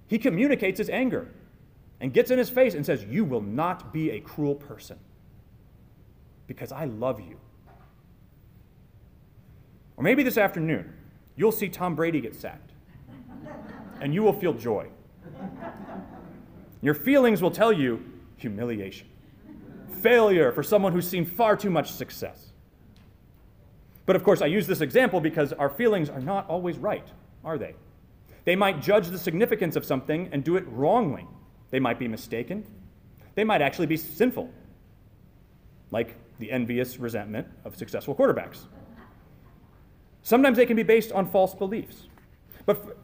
he 0.07 0.17
communicates 0.17 0.77
his 0.77 0.89
anger 0.89 1.31
and 1.99 2.13
gets 2.13 2.31
in 2.31 2.37
his 2.37 2.49
face 2.49 2.73
and 2.73 2.85
says, 2.85 3.03
You 3.03 3.25
will 3.25 3.41
not 3.41 3.93
be 3.93 4.11
a 4.11 4.19
cruel 4.19 4.55
person 4.55 4.99
because 6.47 6.71
I 6.71 6.85
love 6.85 7.19
you. 7.19 7.37
Or 9.97 10.03
maybe 10.03 10.23
this 10.23 10.37
afternoon, 10.37 10.93
you'll 11.35 11.51
see 11.51 11.69
Tom 11.69 11.95
Brady 11.95 12.21
get 12.21 12.35
sacked 12.35 12.71
and 14.01 14.13
you 14.13 14.23
will 14.23 14.33
feel 14.33 14.53
joy. 14.53 14.87
Your 16.81 16.93
feelings 16.93 17.41
will 17.41 17.51
tell 17.51 17.71
you 17.71 18.03
humiliation, 18.37 19.07
failure 20.01 20.51
for 20.51 20.63
someone 20.63 20.91
who's 20.93 21.07
seen 21.07 21.25
far 21.25 21.55
too 21.55 21.69
much 21.69 21.91
success. 21.91 22.51
But 24.05 24.15
of 24.15 24.23
course, 24.23 24.41
I 24.41 24.45
use 24.47 24.67
this 24.67 24.81
example 24.81 25.19
because 25.19 25.53
our 25.53 25.69
feelings 25.69 26.09
are 26.09 26.19
not 26.19 26.47
always 26.47 26.77
right 26.77 27.07
are 27.45 27.59
they? 27.59 27.75
They 28.43 28.55
might 28.55 28.81
judge 28.81 29.07
the 29.07 29.19
significance 29.19 29.75
of 29.75 29.85
something 29.85 30.29
and 30.31 30.43
do 30.43 30.57
it 30.57 30.65
wrongly. 30.67 31.27
They 31.69 31.79
might 31.79 31.99
be 31.99 32.07
mistaken. 32.07 32.65
They 33.35 33.43
might 33.43 33.61
actually 33.61 33.85
be 33.85 33.97
sinful, 33.97 34.49
like 35.91 36.15
the 36.39 36.51
envious 36.51 36.97
resentment 36.97 37.47
of 37.63 37.75
successful 37.75 38.15
quarterbacks. 38.15 38.65
Sometimes 40.25 40.57
they 40.57 40.65
can 40.65 40.75
be 40.75 40.81
based 40.81 41.11
on 41.11 41.27
false 41.27 41.53
beliefs. 41.53 42.07
But, 42.65 42.97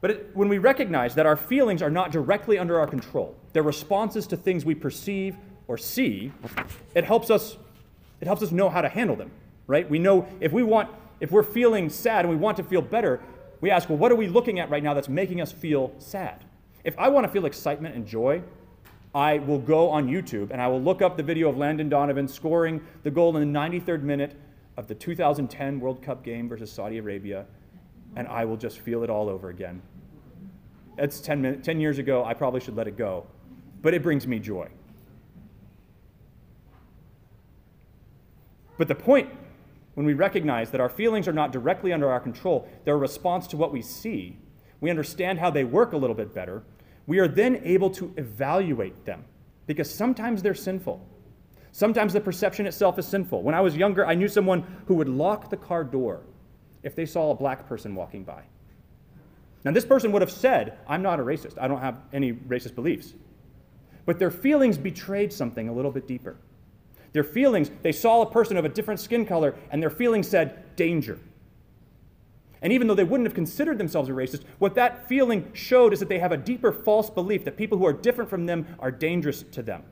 but 0.00 0.10
it, 0.10 0.30
when 0.32 0.48
we 0.48 0.56
recognize 0.56 1.14
that 1.16 1.26
our 1.26 1.36
feelings 1.36 1.82
are 1.82 1.90
not 1.90 2.10
directly 2.10 2.58
under 2.58 2.80
our 2.80 2.86
control, 2.86 3.36
they're 3.52 3.62
responses 3.62 4.26
to 4.28 4.38
things 4.38 4.64
we 4.64 4.74
perceive 4.74 5.36
or 5.68 5.76
see, 5.76 6.32
it 6.94 7.04
helps 7.04 7.28
us, 7.28 7.58
it 8.22 8.26
helps 8.26 8.42
us 8.42 8.52
know 8.52 8.70
how 8.70 8.80
to 8.80 8.88
handle 8.88 9.14
them, 9.14 9.30
right? 9.66 9.88
We 9.88 9.98
know 9.98 10.26
if 10.40 10.50
we 10.50 10.62
want, 10.62 10.88
if 11.20 11.30
we're 11.30 11.42
feeling 11.42 11.90
sad 11.90 12.24
and 12.24 12.30
we 12.30 12.36
want 12.36 12.56
to 12.56 12.62
feel 12.62 12.80
better, 12.80 13.20
we 13.60 13.70
ask, 13.70 13.90
well, 13.90 13.98
what 13.98 14.10
are 14.10 14.16
we 14.16 14.26
looking 14.26 14.58
at 14.58 14.70
right 14.70 14.82
now 14.82 14.94
that's 14.94 15.10
making 15.10 15.42
us 15.42 15.52
feel 15.52 15.92
sad? 15.98 16.42
If 16.84 16.98
I 16.98 17.10
want 17.10 17.26
to 17.26 17.28
feel 17.30 17.44
excitement 17.44 17.96
and 17.96 18.06
joy, 18.06 18.42
I 19.14 19.40
will 19.40 19.58
go 19.58 19.90
on 19.90 20.08
YouTube 20.08 20.52
and 20.52 20.62
I 20.62 20.68
will 20.68 20.80
look 20.80 21.02
up 21.02 21.18
the 21.18 21.22
video 21.22 21.50
of 21.50 21.58
Landon 21.58 21.90
Donovan 21.90 22.26
scoring 22.26 22.80
the 23.02 23.10
goal 23.10 23.36
in 23.36 23.52
the 23.52 23.58
93rd 23.58 24.00
minute 24.00 24.34
of 24.76 24.86
the 24.86 24.94
2010 24.94 25.80
World 25.80 26.02
Cup 26.02 26.22
game 26.22 26.48
versus 26.48 26.70
Saudi 26.70 26.98
Arabia, 26.98 27.46
and 28.16 28.28
I 28.28 28.44
will 28.44 28.56
just 28.56 28.78
feel 28.78 29.02
it 29.02 29.10
all 29.10 29.28
over 29.28 29.48
again. 29.48 29.82
It's 30.98 31.20
10, 31.20 31.42
minutes, 31.42 31.66
10 31.66 31.80
years 31.80 31.98
ago, 31.98 32.24
I 32.24 32.34
probably 32.34 32.60
should 32.60 32.76
let 32.76 32.88
it 32.88 32.96
go, 32.96 33.26
but 33.82 33.94
it 33.94 34.02
brings 34.02 34.26
me 34.26 34.38
joy. 34.38 34.68
But 38.78 38.88
the 38.88 38.94
point 38.94 39.30
when 39.94 40.04
we 40.04 40.12
recognize 40.12 40.70
that 40.70 40.80
our 40.80 40.90
feelings 40.90 41.26
are 41.26 41.32
not 41.32 41.52
directly 41.52 41.92
under 41.92 42.10
our 42.10 42.20
control, 42.20 42.68
they're 42.84 42.94
a 42.94 42.98
response 42.98 43.46
to 43.48 43.56
what 43.56 43.72
we 43.72 43.80
see, 43.80 44.36
we 44.80 44.90
understand 44.90 45.38
how 45.38 45.50
they 45.50 45.64
work 45.64 45.94
a 45.94 45.96
little 45.96 46.14
bit 46.14 46.34
better, 46.34 46.62
we 47.06 47.18
are 47.18 47.28
then 47.28 47.62
able 47.64 47.88
to 47.90 48.12
evaluate 48.16 49.06
them 49.06 49.24
because 49.66 49.90
sometimes 49.90 50.42
they're 50.42 50.54
sinful. 50.54 51.06
Sometimes 51.76 52.14
the 52.14 52.22
perception 52.22 52.64
itself 52.64 52.98
is 52.98 53.06
sinful. 53.06 53.42
When 53.42 53.54
I 53.54 53.60
was 53.60 53.76
younger, 53.76 54.06
I 54.06 54.14
knew 54.14 54.28
someone 54.28 54.64
who 54.86 54.94
would 54.94 55.10
lock 55.10 55.50
the 55.50 55.58
car 55.58 55.84
door 55.84 56.22
if 56.82 56.96
they 56.96 57.04
saw 57.04 57.30
a 57.30 57.34
black 57.34 57.68
person 57.68 57.94
walking 57.94 58.24
by. 58.24 58.44
Now, 59.62 59.72
this 59.72 59.84
person 59.84 60.10
would 60.12 60.22
have 60.22 60.30
said, 60.30 60.78
I'm 60.88 61.02
not 61.02 61.20
a 61.20 61.22
racist. 61.22 61.58
I 61.60 61.68
don't 61.68 61.82
have 61.82 62.00
any 62.14 62.32
racist 62.32 62.76
beliefs. 62.76 63.12
But 64.06 64.18
their 64.18 64.30
feelings 64.30 64.78
betrayed 64.78 65.34
something 65.34 65.68
a 65.68 65.72
little 65.74 65.90
bit 65.90 66.08
deeper. 66.08 66.38
Their 67.12 67.24
feelings, 67.24 67.70
they 67.82 67.92
saw 67.92 68.22
a 68.22 68.30
person 68.30 68.56
of 68.56 68.64
a 68.64 68.70
different 68.70 68.98
skin 68.98 69.26
color, 69.26 69.54
and 69.70 69.82
their 69.82 69.90
feelings 69.90 70.26
said, 70.26 70.76
danger. 70.76 71.18
And 72.62 72.72
even 72.72 72.86
though 72.86 72.94
they 72.94 73.04
wouldn't 73.04 73.26
have 73.26 73.34
considered 73.34 73.76
themselves 73.76 74.08
a 74.08 74.12
racist, 74.12 74.44
what 74.60 74.76
that 74.76 75.06
feeling 75.10 75.50
showed 75.52 75.92
is 75.92 76.00
that 76.00 76.08
they 76.08 76.20
have 76.20 76.32
a 76.32 76.38
deeper 76.38 76.72
false 76.72 77.10
belief 77.10 77.44
that 77.44 77.58
people 77.58 77.76
who 77.76 77.84
are 77.84 77.92
different 77.92 78.30
from 78.30 78.46
them 78.46 78.66
are 78.78 78.90
dangerous 78.90 79.42
to 79.52 79.62
them. 79.62 79.82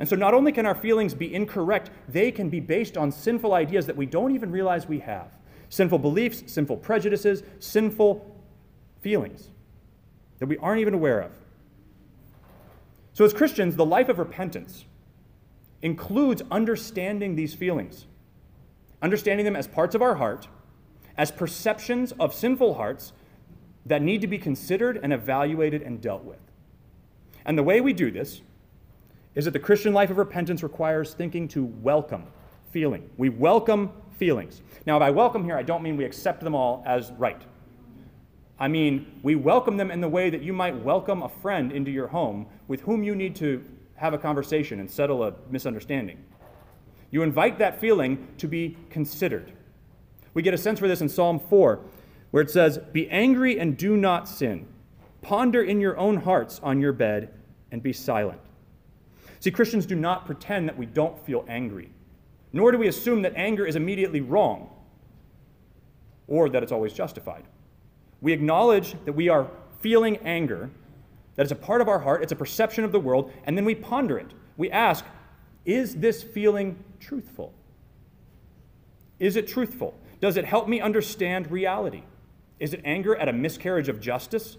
And 0.00 0.08
so 0.08 0.14
not 0.14 0.34
only 0.34 0.52
can 0.52 0.66
our 0.66 0.74
feelings 0.74 1.14
be 1.14 1.34
incorrect, 1.34 1.90
they 2.08 2.30
can 2.30 2.48
be 2.48 2.60
based 2.60 2.96
on 2.96 3.10
sinful 3.10 3.52
ideas 3.52 3.86
that 3.86 3.96
we 3.96 4.06
don't 4.06 4.34
even 4.34 4.50
realize 4.50 4.86
we 4.86 5.00
have 5.00 5.32
sinful 5.70 5.98
beliefs, 5.98 6.42
sinful 6.46 6.78
prejudices, 6.78 7.42
sinful 7.58 8.34
feelings 9.02 9.50
that 10.38 10.46
we 10.46 10.56
aren't 10.58 10.80
even 10.80 10.94
aware 10.94 11.20
of. 11.20 11.32
So, 13.12 13.24
as 13.24 13.32
Christians, 13.32 13.76
the 13.76 13.84
life 13.84 14.08
of 14.08 14.18
repentance 14.18 14.84
includes 15.82 16.42
understanding 16.50 17.34
these 17.34 17.54
feelings, 17.54 18.06
understanding 19.02 19.44
them 19.44 19.56
as 19.56 19.66
parts 19.66 19.94
of 19.94 20.02
our 20.02 20.14
heart, 20.14 20.48
as 21.16 21.30
perceptions 21.30 22.12
of 22.12 22.32
sinful 22.32 22.74
hearts 22.74 23.12
that 23.86 24.02
need 24.02 24.20
to 24.20 24.26
be 24.26 24.38
considered 24.38 24.98
and 25.02 25.12
evaluated 25.12 25.82
and 25.82 26.00
dealt 26.00 26.24
with. 26.24 26.38
And 27.44 27.58
the 27.58 27.62
way 27.62 27.80
we 27.80 27.92
do 27.92 28.10
this 28.10 28.42
is 29.38 29.44
that 29.44 29.52
the 29.52 29.58
Christian 29.60 29.92
life 29.92 30.10
of 30.10 30.18
repentance 30.18 30.64
requires 30.64 31.14
thinking 31.14 31.46
to 31.46 31.64
welcome 31.64 32.24
feeling. 32.72 33.08
We 33.16 33.28
welcome 33.28 33.92
feelings. 34.18 34.62
Now, 34.84 34.98
by 34.98 35.12
welcome 35.12 35.44
here, 35.44 35.56
I 35.56 35.62
don't 35.62 35.80
mean 35.80 35.96
we 35.96 36.04
accept 36.04 36.40
them 36.40 36.56
all 36.56 36.82
as 36.84 37.12
right. 37.12 37.40
I 38.58 38.66
mean, 38.66 39.20
we 39.22 39.36
welcome 39.36 39.76
them 39.76 39.92
in 39.92 40.00
the 40.00 40.08
way 40.08 40.28
that 40.28 40.42
you 40.42 40.52
might 40.52 40.74
welcome 40.82 41.22
a 41.22 41.28
friend 41.28 41.70
into 41.70 41.92
your 41.92 42.08
home 42.08 42.48
with 42.66 42.80
whom 42.80 43.04
you 43.04 43.14
need 43.14 43.36
to 43.36 43.64
have 43.94 44.12
a 44.12 44.18
conversation 44.18 44.80
and 44.80 44.90
settle 44.90 45.22
a 45.22 45.34
misunderstanding. 45.48 46.18
You 47.12 47.22
invite 47.22 47.60
that 47.60 47.80
feeling 47.80 48.26
to 48.38 48.48
be 48.48 48.76
considered. 48.90 49.52
We 50.34 50.42
get 50.42 50.52
a 50.52 50.58
sense 50.58 50.80
for 50.80 50.88
this 50.88 51.00
in 51.00 51.08
Psalm 51.08 51.38
4, 51.38 51.78
where 52.32 52.42
it 52.42 52.50
says, 52.50 52.78
Be 52.90 53.08
angry 53.08 53.60
and 53.60 53.76
do 53.76 53.96
not 53.96 54.28
sin. 54.28 54.66
Ponder 55.22 55.62
in 55.62 55.80
your 55.80 55.96
own 55.96 56.16
hearts 56.16 56.58
on 56.60 56.80
your 56.80 56.92
bed 56.92 57.32
and 57.70 57.80
be 57.80 57.92
silent. 57.92 58.40
See, 59.40 59.50
Christians 59.50 59.86
do 59.86 59.94
not 59.94 60.26
pretend 60.26 60.68
that 60.68 60.76
we 60.76 60.86
don't 60.86 61.18
feel 61.24 61.44
angry, 61.48 61.90
nor 62.52 62.72
do 62.72 62.78
we 62.78 62.88
assume 62.88 63.22
that 63.22 63.34
anger 63.36 63.66
is 63.66 63.76
immediately 63.76 64.20
wrong 64.20 64.70
or 66.26 66.48
that 66.48 66.62
it's 66.62 66.72
always 66.72 66.92
justified. 66.92 67.44
We 68.20 68.32
acknowledge 68.32 68.94
that 69.04 69.12
we 69.12 69.28
are 69.28 69.48
feeling 69.80 70.16
anger, 70.18 70.70
that 71.36 71.42
it's 71.42 71.52
a 71.52 71.56
part 71.56 71.80
of 71.80 71.88
our 71.88 72.00
heart, 72.00 72.22
it's 72.22 72.32
a 72.32 72.36
perception 72.36 72.84
of 72.84 72.92
the 72.92 73.00
world, 73.00 73.32
and 73.44 73.56
then 73.56 73.64
we 73.64 73.74
ponder 73.74 74.18
it. 74.18 74.32
We 74.56 74.70
ask, 74.70 75.04
is 75.64 75.96
this 75.96 76.22
feeling 76.22 76.82
truthful? 77.00 77.54
Is 79.18 79.36
it 79.36 79.46
truthful? 79.46 79.94
Does 80.20 80.36
it 80.36 80.44
help 80.44 80.68
me 80.68 80.80
understand 80.80 81.50
reality? 81.50 82.02
Is 82.58 82.74
it 82.74 82.80
anger 82.84 83.14
at 83.16 83.28
a 83.28 83.32
miscarriage 83.32 83.88
of 83.88 84.00
justice 84.00 84.56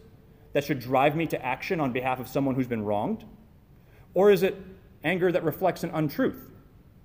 that 0.53 0.63
should 0.63 0.79
drive 0.79 1.15
me 1.15 1.27
to 1.27 1.45
action 1.45 1.79
on 1.79 1.91
behalf 1.91 2.19
of 2.19 2.27
someone 2.27 2.55
who's 2.55 2.67
been 2.67 2.83
wronged? 2.83 3.25
Or 4.19 4.32
is 4.32 4.43
it 4.43 4.58
anger 5.05 5.32
that 5.32 5.45
reflects 5.45 5.86
an 5.86 5.91
untruth, 5.91 6.51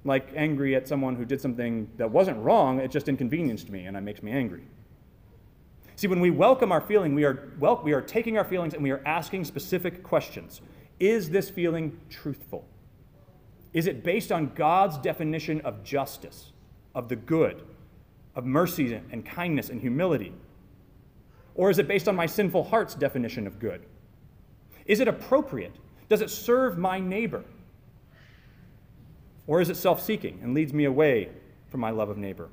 like 0.03 0.33
angry 0.35 0.75
at 0.75 0.89
someone 0.89 1.15
who 1.15 1.25
did 1.25 1.41
something 1.41 1.89
that 1.97 2.11
wasn't 2.11 2.39
wrong, 2.39 2.81
it 2.81 2.91
just 2.91 3.09
inconvenienced 3.09 3.71
me 3.71 3.87
and 3.87 3.97
it 3.97 4.01
makes 4.01 4.21
me 4.21 4.33
angry? 4.33 4.65
See, 5.95 6.09
when 6.09 6.19
we 6.19 6.31
welcome 6.31 6.73
our 6.73 6.81
feeling, 6.81 7.15
we 7.15 7.23
are, 7.23 7.53
we 7.85 7.93
are 7.93 8.01
taking 8.01 8.37
our 8.37 8.43
feelings 8.43 8.75
and 8.75 8.83
we 8.83 8.91
are 8.91 9.01
asking 9.07 9.45
specific 9.45 10.03
questions. 10.03 10.61
Is 10.99 11.31
this 11.31 11.49
feeling 11.49 12.01
truthful? 12.11 12.67
Is 13.73 13.87
it 13.87 14.03
based 14.03 14.33
on 14.33 14.51
God's 14.53 14.99
definition 14.99 15.61
of 15.61 15.85
justice, 15.85 16.51
of 16.97 17.09
the 17.09 17.15
good, 17.15 17.63
of 18.35 18.45
mercy 18.45 19.01
and 19.13 19.25
kindness 19.25 19.69
and 19.69 19.81
humility? 19.81 20.33
Or 21.55 21.71
is 21.71 21.79
it 21.79 21.87
based 21.87 22.09
on 22.09 22.17
my 22.17 22.27
sinful 22.27 22.65
heart's 22.65 22.97
definition 22.97 23.47
of 23.47 23.61
good? 23.61 23.87
Is 24.87 24.99
it 24.99 25.07
appropriate? 25.07 25.77
Does 26.09 26.21
it 26.21 26.31
serve 26.31 26.79
my 26.79 26.99
neighbor? 26.99 27.45
Or 29.47 29.61
is 29.61 29.71
it 29.71 29.77
self 29.77 30.03
seeking 30.03 30.41
and 30.43 30.55
leads 30.55 30.73
me 30.73 30.85
away 30.85 31.29
from 31.69 31.81
my 31.81 31.91
love 31.91 32.09
of 32.09 32.19
neighbor? 32.19 32.49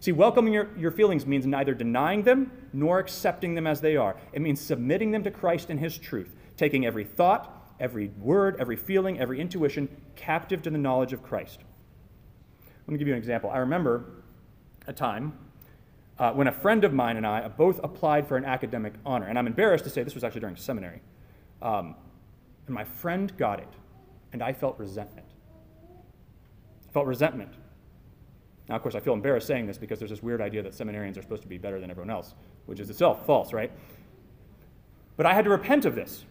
See, 0.00 0.12
welcoming 0.12 0.54
your, 0.54 0.68
your 0.78 0.90
feelings 0.90 1.26
means 1.26 1.46
neither 1.46 1.74
denying 1.74 2.22
them 2.22 2.50
nor 2.72 2.98
accepting 2.98 3.54
them 3.54 3.66
as 3.66 3.80
they 3.82 3.96
are. 3.96 4.16
It 4.32 4.40
means 4.40 4.60
submitting 4.60 5.10
them 5.10 5.22
to 5.24 5.30
Christ 5.30 5.68
and 5.68 5.78
His 5.78 5.98
truth, 5.98 6.34
taking 6.56 6.86
every 6.86 7.04
thought, 7.04 7.74
every 7.78 8.08
word, 8.18 8.56
every 8.58 8.76
feeling, 8.76 9.20
every 9.20 9.40
intuition 9.40 9.88
captive 10.16 10.62
to 10.62 10.70
the 10.70 10.78
knowledge 10.78 11.12
of 11.12 11.22
Christ. 11.22 11.60
Let 12.86 12.92
me 12.92 12.98
give 12.98 13.08
you 13.08 13.14
an 13.14 13.18
example. 13.18 13.50
I 13.50 13.58
remember 13.58 14.22
a 14.86 14.92
time 14.92 15.38
uh, 16.18 16.32
when 16.32 16.46
a 16.46 16.52
friend 16.52 16.82
of 16.84 16.92
mine 16.94 17.16
and 17.16 17.26
I 17.26 17.46
both 17.48 17.78
applied 17.84 18.26
for 18.26 18.36
an 18.36 18.44
academic 18.44 18.94
honor. 19.04 19.26
And 19.26 19.38
I'm 19.38 19.46
embarrassed 19.46 19.84
to 19.84 19.90
say 19.90 20.02
this 20.02 20.14
was 20.14 20.24
actually 20.24 20.40
during 20.40 20.56
seminary. 20.56 21.00
Um, 21.60 21.94
and 22.70 22.74
my 22.76 22.84
friend 22.84 23.36
got 23.36 23.58
it, 23.58 23.68
and 24.32 24.40
I 24.44 24.52
felt 24.52 24.78
resentment. 24.78 25.26
I 26.88 26.92
felt 26.92 27.04
resentment. 27.04 27.52
Now, 28.68 28.76
of 28.76 28.82
course, 28.82 28.94
I 28.94 29.00
feel 29.00 29.12
embarrassed 29.12 29.48
saying 29.48 29.66
this 29.66 29.76
because 29.76 29.98
there's 29.98 30.12
this 30.12 30.22
weird 30.22 30.40
idea 30.40 30.62
that 30.62 30.72
seminarians 30.72 31.18
are 31.18 31.22
supposed 31.22 31.42
to 31.42 31.48
be 31.48 31.58
better 31.58 31.80
than 31.80 31.90
everyone 31.90 32.10
else, 32.10 32.34
which 32.66 32.78
is 32.78 32.88
itself 32.88 33.26
false, 33.26 33.52
right? 33.52 33.72
But 35.16 35.26
I 35.26 35.34
had 35.34 35.42
to 35.46 35.50
repent 35.50 35.84
of 35.84 35.96
this. 35.96 36.24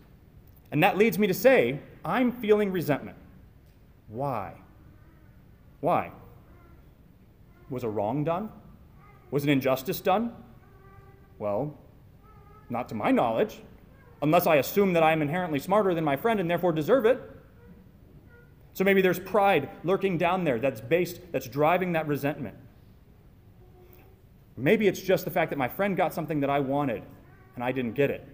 And 0.71 0.81
that 0.81 0.97
leads 0.97 1.19
me 1.19 1.27
to 1.27 1.33
say, 1.33 1.81
I'm 2.05 2.31
feeling 2.31 2.71
resentment. 2.71 3.17
Why? 4.07 4.53
Why? 5.81 6.09
Was 7.69 7.83
a 7.83 7.89
wrong 7.89 8.23
done? 8.23 8.49
Was 9.29 9.43
an 9.43 9.49
injustice 9.49 9.99
done? 9.99 10.31
Well, 11.37 11.77
not 12.69 12.87
to 12.87 12.95
my 12.95 13.11
knowledge, 13.11 13.61
unless 14.21 14.47
I 14.47 14.55
assume 14.55 14.93
that 14.93 15.03
I 15.03 15.11
am 15.11 15.21
inherently 15.21 15.59
smarter 15.59 15.93
than 15.93 16.03
my 16.03 16.15
friend 16.15 16.39
and 16.39 16.49
therefore 16.49 16.71
deserve 16.71 17.05
it. 17.05 17.19
So 18.73 18.83
maybe 18.83 19.01
there's 19.01 19.19
pride 19.19 19.69
lurking 19.83 20.17
down 20.17 20.43
there 20.43 20.59
that's 20.59 20.81
based, 20.81 21.19
that's 21.31 21.47
driving 21.47 21.93
that 21.93 22.07
resentment. 22.07 22.55
Maybe 24.55 24.87
it's 24.87 25.01
just 25.01 25.25
the 25.25 25.31
fact 25.31 25.49
that 25.51 25.57
my 25.57 25.67
friend 25.67 25.95
got 25.95 26.13
something 26.13 26.41
that 26.41 26.49
I 26.49 26.59
wanted 26.59 27.03
and 27.55 27.63
I 27.63 27.71
didn't 27.71 27.93
get 27.93 28.09
it. 28.09 28.27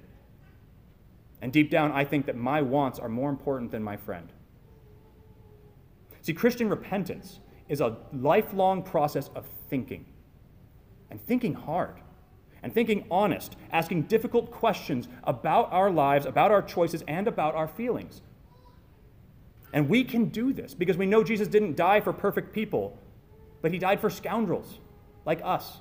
And 1.42 1.54
deep 1.54 1.70
down, 1.70 1.92
I 1.92 2.04
think 2.04 2.26
that 2.26 2.36
my 2.36 2.62
wants 2.62 2.98
are 2.98 3.10
more 3.10 3.30
important 3.30 3.72
than 3.72 3.84
my 3.84 3.98
friend. 3.98 4.32
See, 6.22 6.34
Christian 6.34 6.70
repentance 6.70 7.40
is 7.70 7.82
a 7.82 7.98
lifelong 8.14 8.82
process 8.82 9.30
of 9.36 9.46
thinking, 9.70 10.06
and 11.12 11.24
thinking 11.28 11.54
hard, 11.54 11.96
and 12.66 12.74
thinking 12.74 13.06
honest, 13.12 13.56
asking 13.72 14.02
difficult 14.02 14.50
questions 14.50 15.08
about 15.24 15.72
our 15.72 15.92
lives, 15.92 16.26
about 16.26 16.50
our 16.50 16.64
choices, 16.64 17.04
and 17.08 17.28
about 17.28 17.54
our 17.54 17.68
feelings. 17.68 18.24
And 19.72 19.88
we 19.88 20.04
can 20.04 20.30
do 20.30 20.52
this 20.52 20.74
because 20.74 20.98
we 20.98 21.06
know 21.06 21.24
Jesus 21.24 21.48
didn't 21.48 21.76
die 21.76 22.02
for 22.02 22.12
perfect 22.12 22.54
people, 22.54 22.98
but 23.62 23.72
he 23.72 23.78
died 23.78 24.00
for 24.00 24.10
scoundrels 24.10 24.80
like 25.26 25.42
us. 25.44 25.78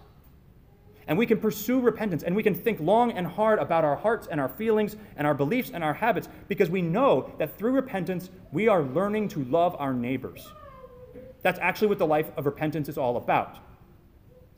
And 1.07 1.17
we 1.17 1.25
can 1.25 1.41
pursue 1.41 1.81
repentance 1.81 2.23
and 2.23 2.37
we 2.37 2.43
can 2.43 2.55
think 2.55 2.79
long 2.81 3.13
and 3.13 3.27
hard 3.27 3.61
about 3.61 3.83
our 3.83 3.97
hearts 3.97 4.29
and 4.31 4.39
our 4.39 4.51
feelings 4.51 4.95
and 5.17 5.27
our 5.27 5.35
beliefs 5.35 5.71
and 5.73 5.83
our 5.83 5.95
habits 5.95 6.29
because 6.49 6.69
we 6.69 6.83
know 6.83 7.33
that 7.39 7.57
through 7.57 7.73
repentance 7.73 8.29
we 8.53 8.69
are 8.69 8.83
learning 8.83 9.29
to 9.29 9.45
love 9.45 9.75
our 9.79 9.95
neighbors. 9.95 10.53
That's 11.41 11.59
actually 11.61 11.89
what 11.89 11.99
the 11.99 12.07
life 12.07 12.31
of 12.37 12.45
repentance 12.45 12.91
is 12.91 12.99
all 12.99 13.17
about. 13.17 13.57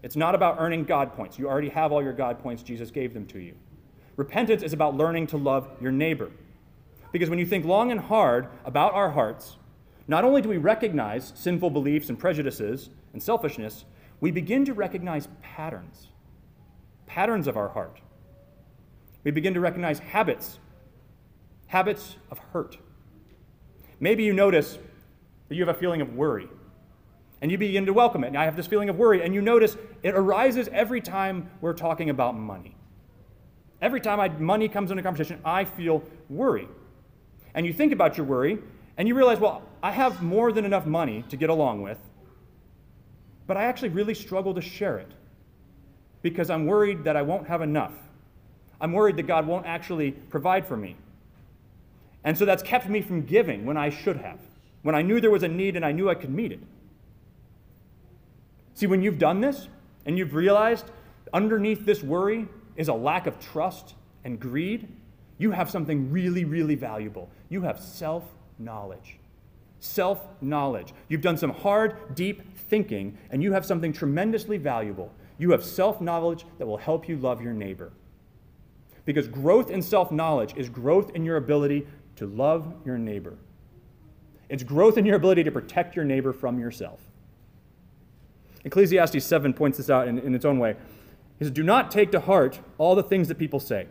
It's 0.07 0.14
not 0.14 0.37
about 0.37 0.59
earning 0.61 0.85
God 0.85 1.14
points. 1.14 1.37
You 1.37 1.49
already 1.49 1.69
have 1.71 1.90
all 1.90 2.01
your 2.01 2.12
God 2.12 2.38
points, 2.38 2.62
Jesus 2.62 2.92
gave 2.92 3.12
them 3.12 3.27
to 3.27 3.40
you. 3.40 3.57
Repentance 4.14 4.62
is 4.62 4.73
about 4.73 4.97
learning 4.97 5.27
to 5.27 5.37
love 5.37 5.69
your 5.81 5.90
neighbor. 5.90 6.31
Because 7.11 7.29
when 7.29 7.40
you 7.40 7.45
think 7.45 7.64
long 7.64 7.90
and 7.90 7.99
hard 7.99 8.47
about 8.64 8.95
our 8.95 9.11
hearts, 9.11 9.57
not 10.07 10.23
only 10.23 10.40
do 10.40 10.49
we 10.49 10.59
recognize 10.59 11.33
sinful 11.35 11.71
beliefs 11.71 12.09
and 12.09 12.16
prejudices 12.16 12.88
and 13.14 13.21
selfishness, 13.21 13.85
we 14.21 14.31
begin 14.31 14.64
to 14.66 14.75
recognize 14.75 15.27
patterns, 15.42 16.07
patterns 17.07 17.49
of 17.49 17.57
our 17.57 17.71
heart. 17.71 17.99
We 19.25 19.33
begin 19.33 19.55
to 19.55 19.61
recognize 19.61 19.99
habits, 19.99 20.61
habits 21.66 22.14
of 22.31 22.38
hurt. 22.53 22.79
Maybe 23.99 24.23
you 24.23 24.33
notice 24.33 24.79
that 25.49 25.57
you 25.57 25.66
have 25.66 25.75
a 25.75 25.81
feeling 25.81 26.01
of 26.01 26.14
worry, 26.14 26.49
and 27.40 27.51
you 27.51 27.59
begin 27.59 27.87
to 27.87 27.92
welcome 27.92 28.25
it. 28.25 28.29
And 28.29 28.38
I 28.38 28.44
have 28.44 28.57
this 28.57 28.66
feeling 28.66 28.88
of 28.88 28.96
worry, 28.96 29.22
and 29.22 29.35
you 29.35 29.42
notice 29.42 29.77
it 30.03 30.14
arises 30.14 30.68
every 30.72 31.01
time 31.01 31.51
we're 31.61 31.75
talking 31.75 32.11
about 32.11 32.37
money. 32.37 32.75
Every 33.81 34.01
time 34.01 34.20
I, 34.20 34.29
money 34.29 34.68
comes 34.68 34.90
into 34.90 35.03
conversation, 35.03 35.40
I 35.44 35.64
feel 35.64 36.03
worry 36.29 36.68
and 37.55 37.64
you 37.64 37.72
think 37.72 37.90
about 37.90 38.18
your 38.18 38.27
worry, 38.27 38.59
and 38.99 39.09
you 39.09 39.14
realize, 39.14 39.40
well, 39.40 39.62
I 39.83 39.90
have 39.90 40.22
more 40.22 40.53
than 40.53 40.66
enough 40.66 40.85
money 40.85 41.25
to 41.31 41.38
get 41.38 41.49
along 41.49 41.81
with. 41.81 41.96
but 43.46 43.57
I 43.57 43.64
actually 43.64 43.90
really 43.90 44.14
struggle 44.14 44.55
to 44.55 44.61
share 44.61 44.99
it 44.99 45.12
because 46.22 46.51
I'm 46.51 46.66
worried 46.66 47.05
that 47.05 47.16
I 47.16 47.22
won't 47.22 47.46
have 47.46 47.62
enough. 47.62 47.92
I'm 48.81 48.92
worried 48.92 49.16
that 49.16 49.27
God 49.27 49.46
won't 49.46 49.66
actually 49.66 50.11
provide 50.12 50.66
for 50.66 50.77
me. 50.77 50.96
And 52.25 52.37
so 52.37 52.44
that's 52.44 52.62
kept 52.62 52.88
me 52.88 53.01
from 53.01 53.22
giving 53.22 53.64
when 53.64 53.77
I 53.77 53.90
should 53.90 54.16
have, 54.16 54.40
when 54.83 54.94
I 54.94 55.03
knew 55.03 55.20
there 55.20 55.31
was 55.31 55.44
a 55.44 55.49
need 55.49 55.77
and 55.77 55.85
I 55.85 55.92
knew 55.92 56.11
I 56.11 56.14
could 56.14 56.31
meet 56.31 56.53
it. 56.53 56.61
See, 58.77 58.87
when 58.87 59.01
you've 59.01 59.19
done 59.19 59.41
this 59.41 59.69
and 60.05 60.19
you've 60.19 60.35
realized 60.35 60.91
underneath 61.33 61.87
this 61.87 62.03
worry 62.03 62.47
is 62.77 62.89
a 62.89 62.95
lack 62.95 63.27
of 63.27 63.41
trust 63.41 63.95
and 64.23 64.39
greed, 64.39 64.87
you 65.39 65.51
have 65.51 65.71
something 65.71 66.12
really, 66.12 66.45
really 66.45 66.75
valuable. 66.75 67.31
You 67.49 67.62
have 67.62 67.81
self 67.81 68.25
knowledge. 68.59 69.17
Self 69.81 70.29
knowledge. 70.43 70.93
You've 71.09 71.23
done 71.23 71.39
some 71.39 71.53
hard, 71.53 72.15
deep 72.15 72.43
thinking, 72.69 73.17
and 73.31 73.43
you 73.43 73.51
have 73.53 73.65
something 73.65 73.95
tremendously 73.95 74.59
valuable. 74.59 75.11
You 75.39 75.53
have 75.53 75.65
self 75.65 76.03
knowledge 76.03 76.45
that 76.59 76.67
will 76.67 76.77
help 76.77 77.09
you 77.09 77.17
love 77.17 77.41
your 77.41 77.55
neighbor. 77.55 77.93
Because 79.07 79.27
growth 79.27 79.71
in 79.71 79.81
self 79.81 80.12
knowledge 80.12 80.53
is 80.55 80.69
growth 80.69 81.12
in 81.15 81.25
your 81.25 81.39
ability 81.39 81.87
to 82.17 82.27
love 82.27 82.75
your 82.85 82.99
neighbor. 82.99 83.39
It's 84.51 84.62
growth 84.62 84.99
in 84.99 85.07
your 85.07 85.17
ability 85.17 85.45
to 85.45 85.51
protect 85.51 85.97
your 85.97 86.05
neighbor 86.05 86.35
from 86.35 86.59
yourself. 86.59 87.01
Ecclesiastes 88.66 89.24
7 89.24 89.55
points 89.55 89.79
this 89.79 89.88
out 89.88 90.09
in, 90.09 90.18
in 90.18 90.35
its 90.35 90.44
own 90.44 90.59
way. 90.59 90.74
He 91.38 91.44
says, 91.44 91.52
Do 91.52 91.62
not 91.62 91.90
take 91.90 92.11
to 92.11 92.20
heart 92.20 92.61
all 92.79 92.96
the 92.96 93.02
things 93.02 93.29
that 93.29 93.38
people 93.38 93.61
say. 93.61 93.87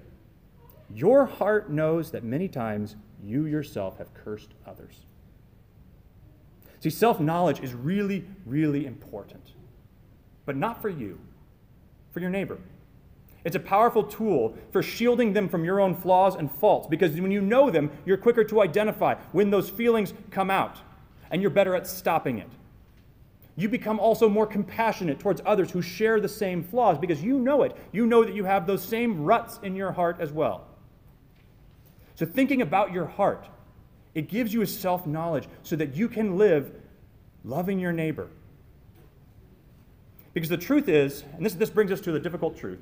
Your 0.93 1.25
heart 1.25 1.71
knows 1.71 2.11
that 2.11 2.23
many 2.23 2.47
times 2.47 2.97
you 3.23 3.45
yourself 3.45 3.97
have 3.97 4.13
cursed 4.13 4.49
others. 4.67 5.05
See, 6.81 6.89
self 6.89 7.21
knowledge 7.21 7.61
is 7.61 7.73
really, 7.73 8.25
really 8.45 8.85
important, 8.85 9.53
but 10.45 10.57
not 10.57 10.81
for 10.81 10.89
you, 10.89 11.19
for 12.11 12.19
your 12.19 12.29
neighbor. 12.29 12.59
It's 13.45 13.55
a 13.55 13.61
powerful 13.61 14.03
tool 14.03 14.57
for 14.71 14.83
shielding 14.83 15.31
them 15.31 15.47
from 15.47 15.63
your 15.63 15.79
own 15.79 15.95
flaws 15.95 16.35
and 16.35 16.51
faults 16.51 16.88
because 16.88 17.19
when 17.21 17.31
you 17.31 17.41
know 17.41 17.69
them, 17.69 17.91
you're 18.05 18.17
quicker 18.17 18.43
to 18.43 18.61
identify 18.61 19.15
when 19.31 19.51
those 19.51 19.69
feelings 19.69 20.13
come 20.31 20.51
out 20.51 20.79
and 21.31 21.41
you're 21.41 21.51
better 21.51 21.75
at 21.75 21.88
stopping 21.88 22.39
it. 22.39 22.49
You 23.58 23.70
become 23.70 24.00
also 24.00 24.28
more 24.28 24.46
compassionate 24.46 25.20
towards 25.20 25.41
others 25.46 25.72
who 25.72 25.82
share 25.82 26.20
the 26.20 26.28
same 26.28 26.63
flaws 26.63 26.98
because 26.98 27.24
you 27.24 27.39
know 27.39 27.63
it. 27.63 27.76
You 27.94 28.06
know 28.06 28.24
that 28.24 28.36
you 28.36 28.44
have 28.44 28.68
those 28.68 28.84
same 28.84 29.24
ruts 29.24 29.60
in 29.63 29.76
your 29.76 29.94
heart 29.94 30.18
as 30.20 30.32
well. 30.32 30.68
So, 32.15 32.26
thinking 32.26 32.62
about 32.62 32.91
your 32.91 33.06
heart, 33.06 33.48
it 34.13 34.30
gives 34.30 34.54
you 34.54 34.62
a 34.62 34.68
self 34.68 35.06
knowledge 35.08 35.48
so 35.63 35.76
that 35.78 35.96
you 35.96 36.10
can 36.10 36.38
live 36.38 36.72
loving 37.44 37.80
your 37.80 37.94
neighbor. 37.94 38.28
Because 40.34 40.50
the 40.50 40.58
truth 40.58 40.89
is, 40.89 41.24
and 41.38 41.46
this, 41.46 41.54
this 41.54 41.70
brings 41.70 41.91
us 41.91 42.02
to 42.02 42.12
the 42.12 42.20
difficult 42.20 42.58
truth, 42.58 42.80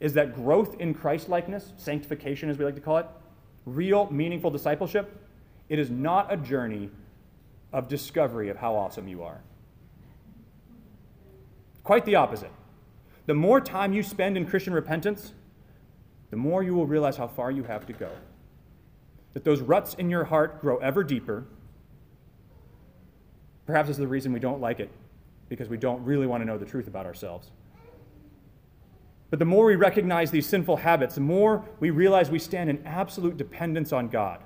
is 0.00 0.12
that 0.14 0.34
growth 0.34 0.78
in 0.80 0.92
Christ 0.92 1.30
likeness, 1.30 1.72
sanctification 1.78 2.50
as 2.50 2.58
we 2.58 2.64
like 2.64 2.74
to 2.74 2.80
call 2.80 2.98
it, 2.98 3.06
real, 3.64 4.10
meaningful 4.10 4.50
discipleship, 4.50 5.16
it 5.70 5.78
is 5.78 5.90
not 5.90 6.30
a 6.30 6.36
journey 6.36 6.90
of 7.72 7.88
discovery 7.88 8.50
of 8.50 8.56
how 8.58 8.74
awesome 8.74 9.08
you 9.08 9.22
are. 9.22 9.40
Quite 11.84 12.04
the 12.04 12.14
opposite. 12.14 12.52
The 13.26 13.34
more 13.34 13.60
time 13.60 13.92
you 13.92 14.02
spend 14.02 14.36
in 14.36 14.46
Christian 14.46 14.72
repentance, 14.72 15.32
the 16.30 16.36
more 16.36 16.62
you 16.62 16.74
will 16.74 16.86
realize 16.86 17.16
how 17.16 17.26
far 17.26 17.50
you 17.50 17.64
have 17.64 17.86
to 17.86 17.92
go. 17.92 18.10
That 19.34 19.44
those 19.44 19.60
ruts 19.60 19.94
in 19.94 20.10
your 20.10 20.24
heart 20.24 20.60
grow 20.60 20.78
ever 20.78 21.04
deeper. 21.04 21.44
Perhaps 23.66 23.88
it's 23.88 23.98
the 23.98 24.08
reason 24.08 24.32
we 24.32 24.40
don't 24.40 24.60
like 24.60 24.80
it, 24.80 24.90
because 25.48 25.68
we 25.68 25.76
don't 25.76 26.04
really 26.04 26.26
want 26.26 26.40
to 26.40 26.44
know 26.44 26.58
the 26.58 26.66
truth 26.66 26.88
about 26.88 27.06
ourselves. 27.06 27.50
But 29.30 29.38
the 29.38 29.44
more 29.44 29.64
we 29.64 29.76
recognize 29.76 30.30
these 30.30 30.46
sinful 30.46 30.76
habits, 30.78 31.14
the 31.14 31.22
more 31.22 31.64
we 31.80 31.90
realize 31.90 32.30
we 32.30 32.38
stand 32.38 32.68
in 32.68 32.84
absolute 32.86 33.36
dependence 33.36 33.92
on 33.92 34.08
God. 34.08 34.40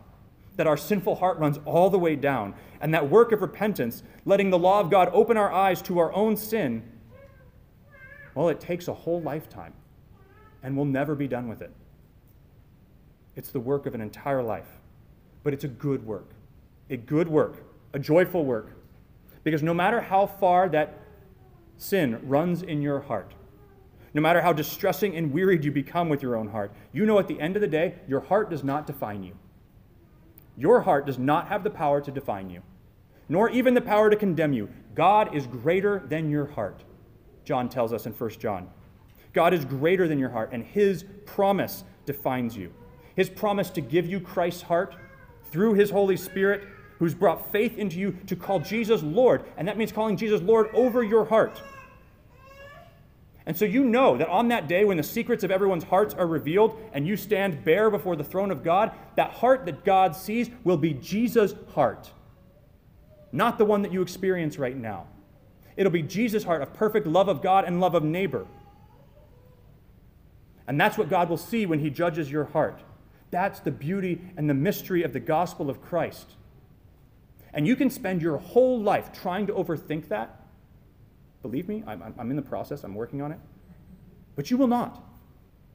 That 0.57 0.66
our 0.66 0.77
sinful 0.77 1.16
heart 1.16 1.38
runs 1.38 1.59
all 1.64 1.90
the 1.90 1.99
way 1.99 2.14
down. 2.14 2.55
And 2.81 2.94
that 2.94 3.11
work 3.11 3.33
of 3.33 3.42
repentance, 3.42 4.03
letting 4.25 4.51
the 4.51 4.59
law 4.59 4.81
of 4.81 4.90
God 4.90 5.11
open 5.12 5.37
our 5.37 5.53
eyes 5.53 5.83
to 5.83 5.99
our 5.99 6.12
own 6.12 6.37
sin, 6.37 6.83
well, 8.37 8.51
it 8.51 8.61
takes 8.61 8.87
a 8.87 8.92
whole 8.92 9.20
lifetime, 9.22 9.72
and 10.62 10.77
we'll 10.77 10.85
never 10.85 11.14
be 11.14 11.27
done 11.27 11.49
with 11.49 11.62
it. 11.62 11.72
It's 13.35 13.51
the 13.51 13.59
work 13.59 13.87
of 13.87 13.94
an 13.94 14.03
entire 14.03 14.42
life, 14.42 14.68
but 15.42 15.55
it's 15.55 15.64
a 15.64 15.68
good 15.68 16.07
work, 16.07 16.29
a 16.90 16.99
good 16.99 17.29
work, 17.29 17.64
a 17.94 17.99
joyful 17.99 18.44
work. 18.44 18.77
Because 19.42 19.62
no 19.62 19.72
matter 19.72 20.03
how 20.03 20.27
far 20.27 20.68
that 20.68 21.01
sin 21.79 22.20
runs 22.29 22.62
in 22.62 22.83
your 22.83 23.01
heart, 23.01 23.33
no 24.12 24.20
matter 24.20 24.42
how 24.42 24.53
distressing 24.53 25.16
and 25.16 25.33
wearied 25.33 25.64
you 25.64 25.72
become 25.72 26.11
with 26.11 26.22
your 26.22 26.37
own 26.37 26.49
heart, 26.49 26.72
you 26.92 27.07
know 27.07 27.18
at 27.18 27.29
the 27.29 27.40
end 27.40 27.57
of 27.57 27.62
the 27.62 27.68
day, 27.68 27.94
your 28.07 28.20
heart 28.20 28.51
does 28.51 28.62
not 28.62 28.87
define 28.87 29.22
you. 29.22 29.35
Your 30.59 30.83
heart 30.83 31.07
does 31.07 31.18
not 31.18 31.49
have 31.49 31.64
the 31.64 31.70
power 31.70 32.03
to 32.03 32.11
define 32.11 32.51
you, 32.51 32.61
nor 33.31 33.49
even 33.49 33.72
the 33.72 33.81
power 33.81 34.11
to 34.11 34.16
condemn 34.16 34.53
you. 34.53 34.68
God 34.94 35.35
is 35.35 35.46
greater 35.46 36.03
than 36.07 36.31
your 36.31 36.46
heart. 36.46 36.83
John 37.46 37.70
tells 37.70 37.92
us 37.92 38.04
in 38.04 38.12
1 38.12 38.30
John. 38.32 38.68
God 39.32 39.54
is 39.54 39.64
greater 39.64 40.09
than 40.09 40.18
your 40.18 40.30
heart, 40.30 40.50
and 40.52 40.64
his 40.64 41.04
promise 41.24 41.85
defines 42.04 42.56
you. 42.56 42.72
His 43.14 43.30
promise 43.30 43.70
to 43.70 43.80
give 43.80 44.04
you 44.04 44.20
Christ's 44.20 44.62
heart 44.62 44.96
through 45.50 45.74
his 45.74 45.90
Holy 45.90 46.16
Spirit, 46.16 46.66
who's 46.98 47.14
brought 47.14 47.52
faith 47.52 47.78
into 47.78 47.98
you 47.98 48.18
to 48.26 48.35
call 48.35 48.59
Jesus 48.59 49.02
Lord, 49.02 49.44
and 49.56 49.68
that 49.68 49.78
means 49.78 49.92
calling 49.92 50.16
Jesus 50.16 50.42
Lord 50.42 50.68
over 50.74 51.02
your 51.02 51.24
heart. 51.24 51.62
And 53.46 53.56
so 53.56 53.64
you 53.64 53.85
know 53.85 54.16
that 54.16 54.28
on 54.28 54.48
that 54.48 54.66
day 54.66 54.85
when 54.85 54.96
the 54.96 55.04
secrets 55.04 55.44
of 55.44 55.52
everyone's 55.52 55.85
hearts 55.85 56.14
are 56.14 56.26
revealed 56.26 56.80
and 56.92 57.06
you 57.06 57.16
stand 57.16 57.64
bare 57.64 57.90
before 57.90 58.16
the 58.16 58.24
throne 58.24 58.50
of 58.50 58.64
God, 58.64 58.90
that 59.14 59.30
heart 59.30 59.66
that 59.66 59.85
God 59.85 60.16
sees 60.16 60.50
will 60.64 60.76
be 60.76 60.94
Jesus' 60.94 61.54
heart, 61.74 62.11
not 63.30 63.56
the 63.56 63.64
one 63.64 63.82
that 63.82 63.92
you 63.92 64.02
experience 64.02 64.59
right 64.59 64.76
now. 64.76 65.06
It'll 65.77 65.93
be 65.93 66.03
Jesus' 66.03 66.45
heart 66.45 66.62
of 66.62 66.73
perfect 66.73 67.07
love 67.07 67.29
of 67.29 67.43
God 67.43 67.65
and 67.65 67.81
love 67.81 67.95
of 67.95 68.03
neighbor. 68.03 68.47
And 70.67 70.81
that's 70.81 70.99
what 70.99 71.09
God 71.09 71.29
will 71.29 71.37
see 71.37 71.67
when 71.67 71.79
He 71.79 71.91
judges 71.91 72.31
your 72.31 72.45
heart. 72.45 72.81
That's 73.31 73.61
the 73.61 73.71
beauty 73.71 74.21
and 74.37 74.49
the 74.49 74.55
mystery 74.55 75.03
of 75.03 75.12
the 75.12 75.21
gospel 75.21 75.69
of 75.69 75.83
Christ. 75.83 76.33
And 77.53 77.67
you 77.67 77.77
can 77.77 77.91
spend 77.91 78.23
your 78.23 78.39
whole 78.39 78.81
life 78.81 79.12
trying 79.12 79.47
to 79.49 79.53
overthink 79.53 80.09
that. 80.09 80.43
Believe 81.43 81.69
me, 81.69 81.85
I'm, 81.87 82.15
I'm 82.19 82.31
in 82.31 82.37
the 82.37 82.43
process, 82.43 82.83
I'm 82.83 82.95
working 82.95 83.23
on 83.23 83.33
it. 83.33 83.39
But 84.35 84.51
you 84.51 84.57
will 84.57 84.67
not. 84.67 85.03